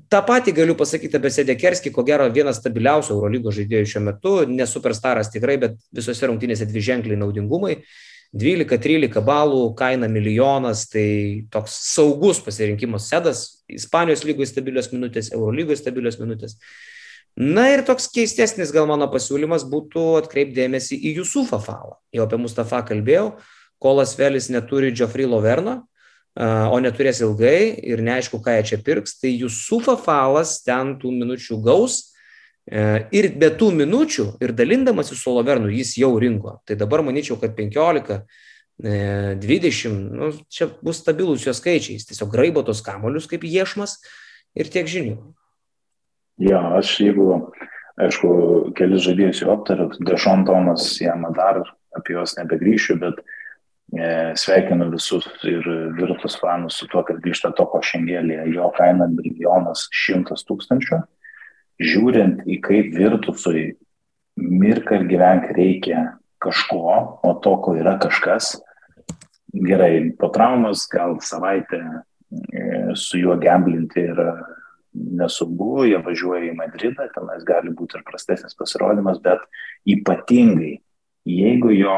Ta 0.10 0.22
pati 0.22 0.52
galiu 0.54 0.76
pasakyti 0.78 1.18
apie 1.18 1.32
Sedekerskį, 1.34 1.90
ko 1.96 2.04
gero 2.06 2.28
vienas 2.34 2.60
stabiliausių 2.60 3.16
Eurolygos 3.16 3.56
žaidėjų 3.58 3.90
šiuo 3.90 4.02
metu, 4.06 4.34
ne 4.46 4.68
superstaras 4.70 5.32
tikrai, 5.34 5.58
bet 5.62 5.78
visose 5.96 6.28
rungtynėse 6.30 6.68
dvi 6.70 6.84
ženkliai 6.86 7.18
naudingumai. 7.18 7.78
12-13 8.38 9.24
balų, 9.28 9.64
kaina 9.76 10.08
milijonas, 10.08 10.86
tai 10.92 11.48
toks 11.52 11.74
saugus 11.96 12.40
pasirinkimas 12.44 13.10
sedas, 13.12 13.42
Ispanijos 13.72 14.24
lygoje 14.28 14.50
stabilios 14.52 14.90
minutės, 14.92 15.32
Eurolygoje 15.32 15.80
stabilios 15.80 16.20
minutės. 16.20 16.58
Na 17.40 17.70
ir 17.72 17.86
toks 17.88 18.10
keistesnis 18.12 18.74
gal 18.76 18.88
mano 18.90 19.08
pasiūlymas 19.12 19.64
būtų 19.72 20.04
atkreipdėmėsi 20.22 21.00
į 21.00 21.16
Jusufą 21.22 21.60
Falą. 21.64 21.96
Jau 22.12 22.26
apie 22.28 22.40
Mustafa 22.40 22.82
kalbėjau, 22.88 23.38
Kolas 23.82 24.18
Velis 24.20 24.50
neturi 24.52 24.92
Geoffrey 24.92 25.28
Loverno, 25.28 25.82
o 26.40 26.78
neturės 26.80 27.20
ilgai 27.20 27.74
ir 27.84 28.00
neaišku, 28.04 28.40
ką 28.44 28.56
jie 28.56 28.68
čia 28.72 28.80
pirks, 28.84 29.18
tai 29.20 29.34
Jusufą 29.36 29.98
Falas 30.00 30.62
ten 30.64 30.96
tų 31.02 31.12
minučių 31.12 31.58
gaus 31.64 32.14
e, 32.72 33.04
ir 33.12 33.34
be 33.36 33.50
tų 33.52 33.74
minučių 33.76 34.28
ir 34.40 34.54
dalindamasi 34.56 35.18
su 35.20 35.34
Lovernu 35.36 35.72
jis 35.76 35.98
jau 36.00 36.14
rinko. 36.20 36.62
Tai 36.64 36.78
dabar 36.80 37.04
manyčiau, 37.04 37.36
kad 37.42 37.52
15, 37.58 38.22
20, 38.80 39.42
e, 39.44 39.92
nu, 39.92 40.32
čia 40.48 40.70
bus 40.80 41.02
stabilus 41.04 41.44
jo 41.44 41.56
skaičiai, 41.58 41.98
jis 42.00 42.08
tiesiog 42.14 42.32
graibo 42.32 42.64
tos 42.64 42.80
kamolius 42.86 43.28
kaip 43.28 43.44
iešmas 43.44 44.00
ir 44.56 44.72
tiek 44.72 44.88
žinių. 44.88 45.18
Jo, 46.42 46.64
aš 46.80 46.96
jeigu, 47.04 47.28
aišku, 48.00 48.32
kelius 48.80 49.04
žaidėjus 49.04 49.44
jau 49.44 49.52
aptariau, 49.58 49.92
Dešon 50.00 50.48
Tomas, 50.48 50.88
jam 51.04 51.28
dar 51.36 51.60
apie 51.92 52.16
juos 52.16 52.38
nebegrįšiu, 52.40 52.96
bet 53.04 53.20
uh, 53.20 53.38
sveikinu 53.92 54.88
visus 54.92 55.26
ir 55.44 55.66
Virtus 55.98 56.38
fanus 56.40 56.78
su 56.80 56.88
tuo, 56.88 57.04
kad 57.04 57.20
grįžta 57.24 57.52
toko 57.56 57.82
šengelėje. 57.84 58.48
Jo 58.56 58.70
kaina 58.78 59.10
milijonas 59.12 59.88
šimtas 59.92 60.46
tūkstančių. 60.48 61.02
Žiūrint 61.82 62.46
į 62.48 62.60
kaip 62.64 62.94
Virtusui 62.96 63.72
mirka 64.38 64.96
ir 65.00 65.08
gyvenk 65.10 65.52
reikia 65.58 66.06
kažko, 66.42 67.20
o 67.24 67.34
toko 67.44 67.76
yra 67.78 67.98
kažkas. 68.02 68.56
Gerai, 69.52 70.14
po 70.16 70.32
traumas 70.32 70.86
gal 70.88 71.18
savaitę 71.20 71.82
e, 71.82 72.96
su 72.96 73.20
juo 73.20 73.36
gamblinti 73.36 74.08
yra 74.14 74.38
nesaugu, 74.94 75.86
jie 75.88 76.00
važiuoja 76.04 76.48
į 76.48 76.56
Madridą, 76.56 77.08
tenais 77.16 77.44
gali 77.48 77.72
būti 77.76 78.00
ir 78.00 78.06
prastesnis 78.08 78.56
pasirodymas, 78.60 79.20
bet 79.24 79.44
ypatingai, 79.88 80.78
jeigu 81.28 81.76
jo 81.76 81.98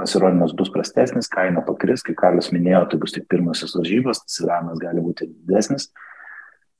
pasirodymas 0.00 0.54
bus 0.56 0.70
prastesnis, 0.72 1.30
kaina 1.32 1.62
pakris, 1.66 2.04
kaip 2.06 2.16
Karlis 2.20 2.50
minėjo, 2.54 2.84
tai 2.90 3.00
bus 3.02 3.14
tik 3.14 3.28
pirmasis 3.30 3.76
varžybos, 3.76 4.24
svilavimas 4.30 4.80
gali 4.82 5.04
būti 5.04 5.28
didesnis. 5.28 5.90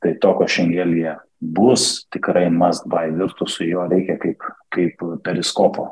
Tai 0.03 0.17
to, 0.19 0.33
ko 0.39 0.49
šiandien 0.51 0.95
bus 1.39 2.07
tikrai 2.11 2.49
must 2.51 2.89
buy 2.91 3.13
virtusų, 3.15 3.69
jo 3.71 3.85
reikia 3.91 4.17
kaip, 4.23 4.43
kaip 4.75 5.05
periskopo. 5.23 5.89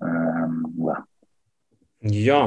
Um, 0.00 0.62
va. 0.86 1.02
Jo. 2.00 2.40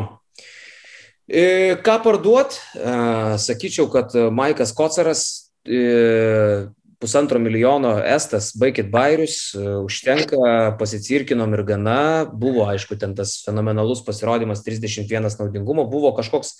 E, 1.29 1.77
ką 1.85 1.99
parduot? 2.05 2.57
E, 2.73 2.93
sakyčiau, 3.41 3.85
kad 3.93 4.15
Maikas 4.33 4.73
Kocaras 4.73 5.23
e, 5.61 6.69
pusantro 6.99 7.39
milijono 7.39 7.93
estas, 8.05 8.51
baikit 8.59 8.89
bairius, 8.91 9.53
e, 9.55 9.63
užtenka, 9.85 10.75
pasicirkinom 10.79 11.53
ir 11.55 11.63
gana, 11.63 12.25
buvo 12.27 12.65
aišku 12.67 12.97
ten 12.99 13.15
tas 13.15 13.37
fenomenalus 13.45 14.03
pasirodymas 14.05 14.63
31 14.65 15.29
naudingumo, 15.39 15.87
buvo 15.87 16.11
kažkoks 16.17 16.57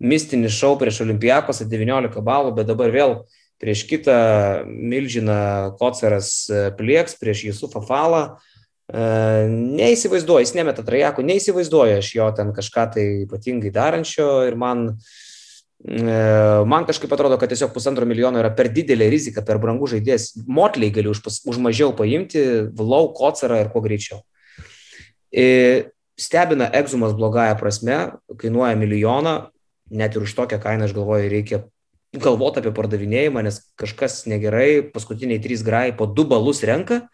mistinis 0.00 0.52
šau 0.56 0.76
prieš 0.80 1.00
Olimpijakos 1.06 1.62
19 1.64 2.20
balų, 2.24 2.52
bet 2.56 2.68
dabar 2.68 2.92
vėl 2.92 3.16
prieš 3.60 3.86
kitą 3.88 4.20
milžiną 4.68 5.72
Koceras 5.80 6.32
e, 6.48 6.68
plieks, 6.76 7.16
prieš 7.20 7.46
Jusufą 7.48 7.80
Falą. 7.84 8.22
E, 8.92 9.48
neįsivaizduoju, 9.48 10.44
jis 10.44 10.56
nemeta 10.60 10.84
trajakų, 10.84 11.24
neįsivaizduoju 11.24 11.98
aš 12.02 12.14
jo 12.18 12.28
ten 12.36 12.52
kažką 12.56 12.86
tai 12.96 13.08
ypatingai 13.24 13.72
darančio 13.72 14.28
ir 14.48 14.60
man 14.60 14.88
uh, 14.92 15.10
man 15.80 16.84
kažkaip 16.84 17.12
atrodo, 17.12 17.38
kad 17.40 17.48
tiesiog 17.48 17.72
pusantro 17.72 18.04
milijono 18.06 18.40
yra 18.42 18.50
per 18.52 18.68
didelė 18.68 19.08
rizika, 19.10 19.40
per 19.42 19.58
brangų 19.58 19.88
žaidėjas. 19.94 20.34
Motliai 20.46 20.92
gali 20.92 21.08
už, 21.08 21.22
už 21.24 21.60
mažiau 21.62 21.94
paimti, 21.96 22.68
Vlau, 22.76 23.08
Kocarą 23.16 23.62
ir 23.62 23.70
kuo 23.72 23.80
greičiau. 23.80 24.20
E, 25.32 25.88
stebina 26.20 26.68
egzumas 26.76 27.14
blogąją 27.16 27.56
prasme, 27.56 27.98
kainuoja 28.36 28.76
milijoną, 28.76 29.34
net 29.90 30.16
ir 30.16 30.26
už 30.26 30.36
tokią 30.36 30.60
kainą 30.60 30.84
aš 30.84 30.92
galvoju, 30.92 31.32
reikia 31.32 31.62
galvoti 32.12 32.60
apie 32.60 32.74
pardavinėjimą, 32.76 33.46
nes 33.46 33.62
kažkas 33.80 34.26
negerai, 34.28 34.82
paskutiniai 34.92 35.40
trys 35.40 35.64
grai 35.64 35.96
po 35.96 36.04
du 36.04 36.26
balus 36.28 36.60
renka, 36.66 37.06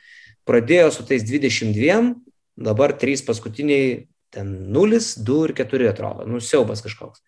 pradėjo 0.48 0.90
su 0.90 1.06
tais 1.06 1.22
22, 1.22 2.16
dabar 2.56 2.96
trys 2.98 3.22
paskutiniai 3.22 4.08
ten 4.34 4.54
0, 4.74 4.98
2 5.22 5.42
ir 5.46 5.54
4 5.54 5.92
atrodo, 5.92 6.26
nusiaubas 6.26 6.82
kažkoks 6.82 7.22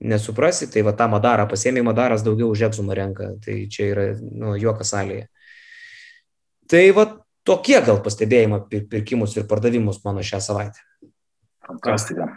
nesuprasi, 0.00 0.68
tai 0.70 0.84
va 0.86 0.94
tą 0.96 1.08
Madarą 1.10 1.48
pasėmė, 1.50 1.82
Madaras 1.86 2.24
daugiau 2.26 2.52
už 2.52 2.68
Egzumą 2.68 2.94
renka, 2.94 3.32
tai 3.44 3.64
čia 3.70 3.88
yra 3.92 4.04
nu, 4.20 4.54
juokas 4.58 4.92
salėje. 4.94 5.26
Tai 6.70 6.82
va 6.94 7.06
tokie 7.48 7.78
gal 7.84 8.02
pastebėjimai 8.04 8.60
apie 8.62 8.82
pirkimus 8.86 9.36
ir 9.36 9.48
pardavimus 9.50 10.02
mano 10.04 10.22
šią 10.22 10.40
savaitę. 10.44 10.84
Fantastika. 11.66 12.28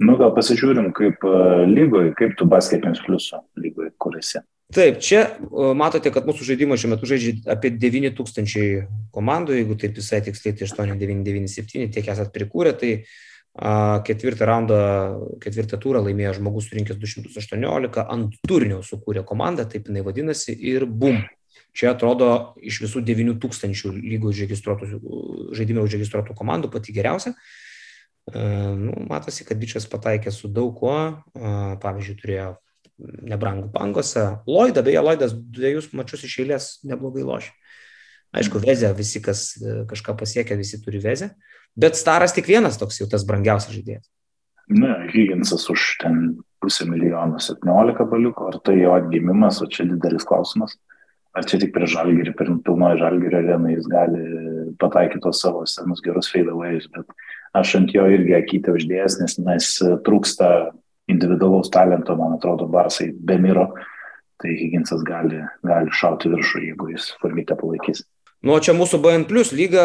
Nu, 0.00 0.16
gal 0.18 0.32
pasižiūrim, 0.34 0.90
kaip 0.96 1.22
uh, 1.22 1.62
lygoje, 1.70 2.10
kaip 2.18 2.34
tu 2.38 2.48
basketinius 2.50 3.04
pliusų 3.04 3.44
lygoje 3.62 3.92
kuriasi. 4.02 4.42
Taip, 4.74 4.98
čia 5.04 5.20
uh, 5.28 5.70
matote, 5.78 6.10
kad 6.10 6.26
mūsų 6.26 6.48
žaidimas 6.48 6.82
šiuo 6.82 6.90
metu 6.96 7.06
žaidžia 7.06 7.36
apie 7.54 7.70
9000 7.78 8.88
komandų, 9.14 9.54
jeigu 9.60 9.76
taip 9.78 9.94
visai 10.00 10.18
tiksliai, 10.26 10.56
tai 10.58 10.66
8997, 10.66 11.92
tiek 11.94 12.10
esat 12.10 12.34
prikūrę, 12.34 12.74
tai 12.80 12.96
uh, 12.96 13.14
Ketvirtą 13.54 14.48
raundą, 14.48 14.76
ketvirtą 15.42 15.78
turą 15.78 16.00
laimėjo 16.02 16.32
žmogus 16.40 16.66
surinkęs 16.66 16.98
218, 16.98 18.02
ant 18.02 18.34
turinio 18.48 18.80
sukūrė 18.82 19.22
komandą, 19.26 19.62
taip 19.70 19.86
jinai 19.90 20.02
vadinasi, 20.02 20.56
ir 20.58 20.88
bum. 20.90 21.22
Čia 21.74 21.92
atrodo 21.94 22.54
iš 22.62 22.80
visų 22.82 23.02
9000 23.06 23.94
lygų 23.98 24.32
žaidime 25.54 25.82
užregistruotų 25.82 26.34
komandų 26.38 26.70
pati 26.70 26.94
geriausia. 26.94 27.34
Nu, 28.34 28.94
matosi, 29.10 29.46
kad 29.46 29.58
bičias 29.60 29.86
pataikė 29.90 30.32
su 30.34 30.50
daug 30.50 30.74
kuo. 30.78 30.98
Pavyzdžiui, 31.34 32.18
turėjo 32.22 32.52
nebrangų 32.98 33.70
pangosą. 33.74 34.44
Loidą, 34.46 34.82
beje, 34.86 35.02
Loidas 35.02 35.34
dviejus 35.34 35.90
mačius 35.94 36.26
iš 36.26 36.38
eilės 36.44 36.68
neblogai 36.86 37.26
lošia. 37.26 37.54
Aišku, 38.34 38.58
vezė, 38.62 38.90
visi, 38.98 39.22
kas 39.22 39.52
kažką 39.90 40.16
pasiekia, 40.18 40.58
visi 40.58 40.80
turi 40.82 40.98
vezę. 41.02 41.30
Bet 41.78 41.98
Staras 41.98 42.34
tik 42.34 42.48
vienas 42.50 42.78
toks 42.80 43.00
jau 43.00 43.06
tas 43.10 43.26
brangiausias 43.26 43.76
žaidėjas. 43.76 44.08
Na, 44.74 45.04
Higginsas 45.12 45.68
už 45.70 45.98
ten 46.00 46.38
pusę 46.62 46.86
milijono 46.88 47.38
17 47.38 48.06
baliuko, 48.10 48.48
ar 48.48 48.60
tai 48.64 48.78
jo 48.80 48.94
atgimimas, 48.96 49.60
o 49.62 49.68
čia 49.68 49.84
didelis 49.88 50.24
klausimas. 50.24 50.78
Ar 51.34 51.44
čia 51.44 51.58
tik 51.60 51.74
prie 51.74 51.86
žalgerį, 51.90 52.32
per 52.38 52.52
pilnoji 52.64 53.00
žalgerio 53.02 53.40
areną 53.40 53.72
jis 53.74 53.88
gali 53.90 54.22
pataikyti 54.80 55.24
tos 55.26 55.42
savo 55.42 55.64
senus 55.66 56.00
gerus 56.04 56.30
fadeaways, 56.30 56.86
bet 56.94 57.10
aš 57.58 57.74
ant 57.80 57.92
jo 57.94 58.06
irgi 58.06 58.36
akytę 58.38 58.74
uždėjęs, 58.78 59.18
nes 59.20 59.36
mes 59.42 59.70
trūksta 60.06 60.48
individualaus 61.10 61.72
talento, 61.74 62.14
man 62.16 62.38
atrodo, 62.38 62.70
Barsai 62.70 63.10
be 63.12 63.36
miro, 63.42 63.66
tai 64.40 64.54
Higginsas 64.54 65.02
gali, 65.06 65.42
gali 65.66 65.92
šauti 65.92 66.30
viršų, 66.32 66.64
jeigu 66.70 66.92
jis 66.94 67.10
formite 67.20 67.58
palaikys. 67.58 68.06
Nu, 68.44 68.58
čia 68.60 68.74
mūsų 68.76 68.98
BN 69.00 69.22
Plus 69.24 69.54
lyga, 69.56 69.84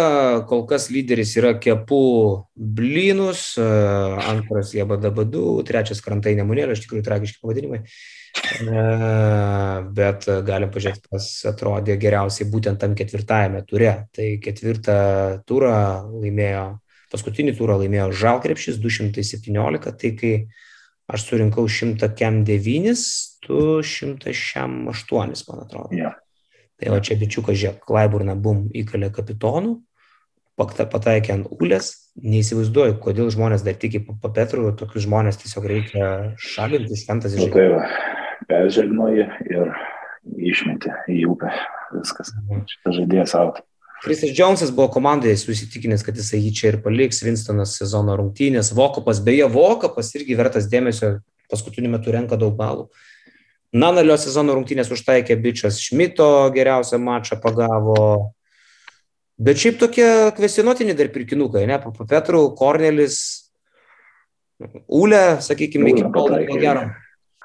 kol 0.50 0.66
kas 0.68 0.90
lyderis 0.92 1.32
yra 1.40 1.54
Kepu 1.64 2.00
Blinus, 2.60 3.54
e, 3.56 3.68
antras 4.34 4.74
Jabadabadu, 4.76 5.62
trečias 5.64 6.04
Krantai 6.04 6.34
Nemunėlė, 6.36 6.76
iš 6.76 6.84
tikrųjų 6.84 7.06
tragiški 7.06 7.40
pavadinimai. 7.40 7.80
E, 7.80 8.84
bet 9.96 10.28
galim 10.50 10.76
pažiūrėti, 10.76 11.08
kas 11.08 11.32
atrodė 11.48 11.96
geriausiai 12.04 12.50
būtent 12.52 12.84
tam 12.84 13.00
ketvirtajame 13.00 13.64
ture. 13.70 13.96
Tai 14.12 14.28
ketvirtą 14.44 15.00
turą 15.48 15.80
laimėjo, 16.20 16.68
paskutinį 17.16 17.56
turą 17.62 17.80
laimėjo 17.80 18.12
Žalkrepšys 18.26 18.84
217, 18.84 19.96
tai 20.04 20.16
kai 20.20 20.36
aš 21.08 21.30
surinkau 21.32 21.64
100 21.64 22.12
kem 22.12 22.44
9, 22.44 23.10
tu 23.48 23.68
108, 23.80 25.46
man 25.48 25.64
atrodo. 25.64 25.96
Yeah. 25.96 26.19
Tai 26.80 26.94
va 26.94 27.02
čia 27.04 27.18
bičiukas, 27.20 27.58
žiūrėk, 27.60 27.84
Klaiburna 27.88 28.38
bum 28.40 28.68
įkalė 28.78 29.10
kapitonų, 29.16 29.76
pataikė 30.60 31.34
ant 31.36 31.50
ulės, 31.56 31.92
neįsivaizduoju, 32.20 32.98
kodėl 33.04 33.32
žmonės 33.32 33.64
dar 33.64 33.78
tiki 33.80 34.02
papetrų, 34.08 34.74
tokius 34.80 35.06
žmonės 35.08 35.40
tiesiog 35.44 35.68
reikia 35.72 36.10
šalinti, 36.40 37.00
šventas 37.00 37.36
iš. 37.36 37.48
Nu, 37.48 37.52
tai 37.56 37.68
peržegnoji 38.50 39.28
ir 39.52 39.74
išmeti 40.52 40.92
į 41.12 41.26
upę, 41.32 41.52
viskas. 41.96 42.32
Mhm. 42.44 42.64
Šitas 42.72 42.98
žaidėjas 43.00 43.36
out. 43.40 43.64
Krisas 44.00 44.32
Džonsas 44.32 44.72
buvo 44.72 44.88
komandoje 44.96 45.36
susitikinęs, 45.36 46.06
kad 46.08 46.16
jisai 46.16 46.40
jį 46.40 46.52
čia 46.56 46.70
ir 46.72 46.78
paliks, 46.84 47.20
Winstonas 47.26 47.74
sezono 47.82 48.16
rungtynės, 48.16 48.72
Vokopas, 48.76 49.20
beje, 49.24 49.50
Vokopas 49.52 50.14
irgi 50.16 50.38
vertas 50.40 50.70
dėmesio, 50.72 51.18
paskutiniu 51.52 51.92
metu 51.92 52.14
renka 52.16 52.40
daug 52.40 52.56
balų. 52.56 52.88
Nanalio 53.70 54.16
sezono 54.18 54.56
rungtynės 54.58 54.90
užtaikė 54.94 55.38
bičias, 55.38 55.78
Šmito 55.84 56.50
geriausią 56.56 56.98
mačą 57.02 57.38
pagavo. 57.42 58.34
Bet 59.40 59.62
šiaip 59.62 59.78
tokie 59.80 60.08
kvestionuotini 60.36 60.96
dar 60.98 61.12
pirkinukai, 61.14 61.68
ne? 61.70 61.78
Petrų, 62.10 62.50
Kornelis. 62.60 63.20
Ūlė, 64.60 65.40
sakykime, 65.46 65.94
iki 65.94 66.10
buvo 66.10 66.58
gero. 66.60 66.90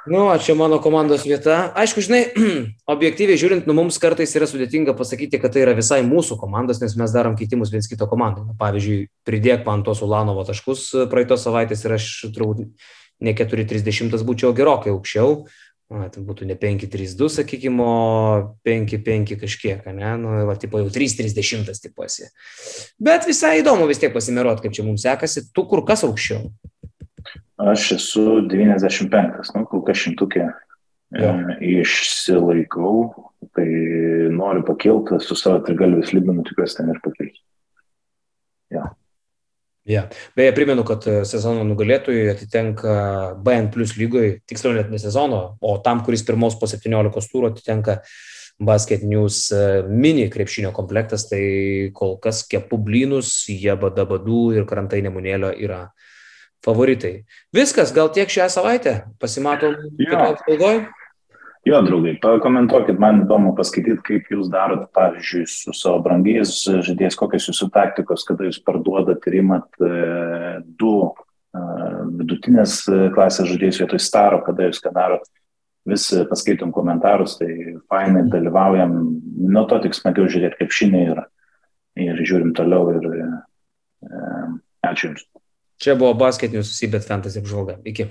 Nu, 0.04 0.26
čia 0.36 0.52
mano 0.52 0.80
komandos 0.84 1.22
vieta. 1.24 1.70
Aišku, 1.80 2.02
žinai, 2.04 2.26
objektyviai 2.94 3.40
žiūrint, 3.40 3.68
nu 3.68 3.76
mums 3.76 3.96
kartais 4.00 4.34
yra 4.36 4.48
sudėtinga 4.48 4.92
pasakyti, 4.98 5.38
kad 5.40 5.54
tai 5.54 5.62
yra 5.64 5.72
visai 5.76 6.02
mūsų 6.04 6.36
komandos, 6.40 6.82
nes 6.82 6.96
mes 7.00 7.14
darom 7.14 7.38
keitimus 7.38 7.72
viens 7.72 7.88
kito 7.88 8.08
komandai. 8.10 8.44
Pavyzdžiui, 8.60 8.98
pridėk 9.24 9.64
man 9.64 9.84
tos 9.86 10.02
Ulanovo 10.04 10.44
taškus 10.44 10.90
praeitos 11.12 11.46
savaitės 11.46 11.86
ir 11.86 11.96
aš 11.96 12.10
turbūt 12.34 12.66
ne 13.24 13.32
4.30 13.38 14.26
būčiau 14.28 14.52
gerokai 14.56 14.92
aukščiau. 14.92 15.44
Na, 15.92 16.06
tai 16.08 16.22
būtų 16.24 16.46
ne 16.48 16.54
5.32, 16.56 17.28
sakykime, 17.28 17.84
o 17.84 17.96
5.5 18.64 19.36
kažkiek, 19.42 19.84
ne? 19.92 20.14
Nu, 20.18 20.32
va, 20.48 20.56
tipo 20.58 20.80
jau 20.80 20.88
3.30 20.90 21.76
tipuosi. 21.84 22.30
Bet 22.96 23.28
visai 23.28 23.58
įdomu 23.60 23.84
vis 23.90 24.00
tiek 24.00 24.14
pasimirot, 24.14 24.62
kaip 24.64 24.72
čia 24.74 24.86
mums 24.86 25.04
sekasi. 25.04 25.44
Tu 25.52 25.66
kur 25.68 25.84
kas 25.86 26.06
aukščiau? 26.08 26.48
Aš 27.60 27.90
esu 27.98 28.24
95, 28.48 29.52
nu, 29.54 29.66
kol 29.70 29.84
kas 29.86 30.00
šimtukė 30.00 30.48
e, 30.48 31.28
išsilaikau, 31.76 33.04
tai 33.54 33.68
noriu 34.34 34.64
pakilti 34.66 35.20
su 35.22 35.36
savo 35.38 35.60
trigalvius 35.68 36.16
lygmeniu, 36.16 36.46
tikiuosi 36.48 36.80
ten 36.80 36.90
ir 36.96 37.00
pakilti. 37.04 37.44
Ja. 38.74 38.88
Beje, 40.36 40.54
primenu, 40.56 40.84
kad 40.88 41.04
e, 41.08 41.16
sezono 41.28 41.64
nugalėtojui 41.68 42.30
atitenka 42.32 42.94
BN 43.44 43.68
plus 43.74 43.96
lygoje, 44.00 44.38
tiksliau 44.48 44.72
net 44.78 44.88
ne 44.92 45.00
sezono, 45.00 45.42
o 45.60 45.76
tam, 45.84 46.00
kuris 46.06 46.24
pirmos 46.24 46.56
po 46.60 46.68
17 46.70 47.28
turų 47.32 47.50
atitenka 47.52 47.98
Basket 48.64 49.04
News 49.04 49.50
e, 49.52 49.82
mini 49.84 50.30
krepšinio 50.32 50.72
komplektas, 50.72 51.26
tai 51.28 51.44
kol 51.96 52.16
kas 52.22 52.44
kepublynus, 52.48 53.34
jie 53.50 53.76
badabadų 53.76 54.42
ir 54.56 54.68
krantai 54.70 55.02
nemunėlio 55.04 55.52
yra 55.52 55.88
favoritai. 56.64 57.24
Viskas, 57.54 57.92
gal 57.92 58.08
tiek 58.14 58.30
šią 58.30 58.48
savaitę. 58.52 59.02
Pasimatom 59.20 59.76
Jo. 59.76 59.96
kitoje 59.98 60.28
apžvalgoje. 60.30 60.84
Jo, 61.64 61.78
draugai, 61.80 62.12
pakomentuokit, 62.20 62.98
man 63.00 63.22
įdomu 63.22 63.54
paskaityti, 63.56 64.02
kaip 64.04 64.26
jūs 64.28 64.50
darot, 64.52 64.82
pavyzdžiui, 64.92 65.46
su 65.48 65.72
savo 65.72 66.02
brangiais 66.04 66.52
žaidėjais, 66.68 67.16
kokios 67.16 67.46
jūsų 67.48 67.70
taktikos, 67.72 68.24
kada 68.28 68.44
jūs 68.50 68.58
parduodat 68.66 69.24
ir 69.30 69.38
imat 69.38 69.80
e, 69.80 69.92
du 70.76 70.90
e, 71.08 71.62
vidutinės 72.20 72.82
e, 72.92 72.98
klasės 73.14 73.48
žaidėjus 73.48 73.80
vietoj 73.80 74.02
staro, 74.04 74.42
kada 74.44 74.68
jūs 74.68 74.82
ką 74.84 74.92
darot. 74.92 75.24
Vis 75.88 76.04
paskaitom 76.28 76.72
komentarus, 76.72 77.38
tai 77.40 77.48
fainai 77.92 78.26
dalyvaujam, 78.32 78.92
nuo 79.48 79.64
to 79.68 79.80
tik 79.84 79.96
smagiau 79.96 80.28
žiūrėti 80.28 80.60
kaip 80.60 80.76
šinį 80.82 81.02
ir, 81.14 81.22
ir 82.04 82.20
žiūrim 82.28 82.52
toliau 82.56 82.92
ir 82.92 83.08
e, 83.08 83.30
ačiū 84.84 85.14
Jums. 85.14 85.24
Čia 85.80 85.96
buvo 85.96 86.12
Basket 86.12 86.52
News 86.52 86.76
Sibet 86.76 87.08
Fantasy 87.08 87.40
apžvalga. 87.40 87.80
Iki. 87.88 88.10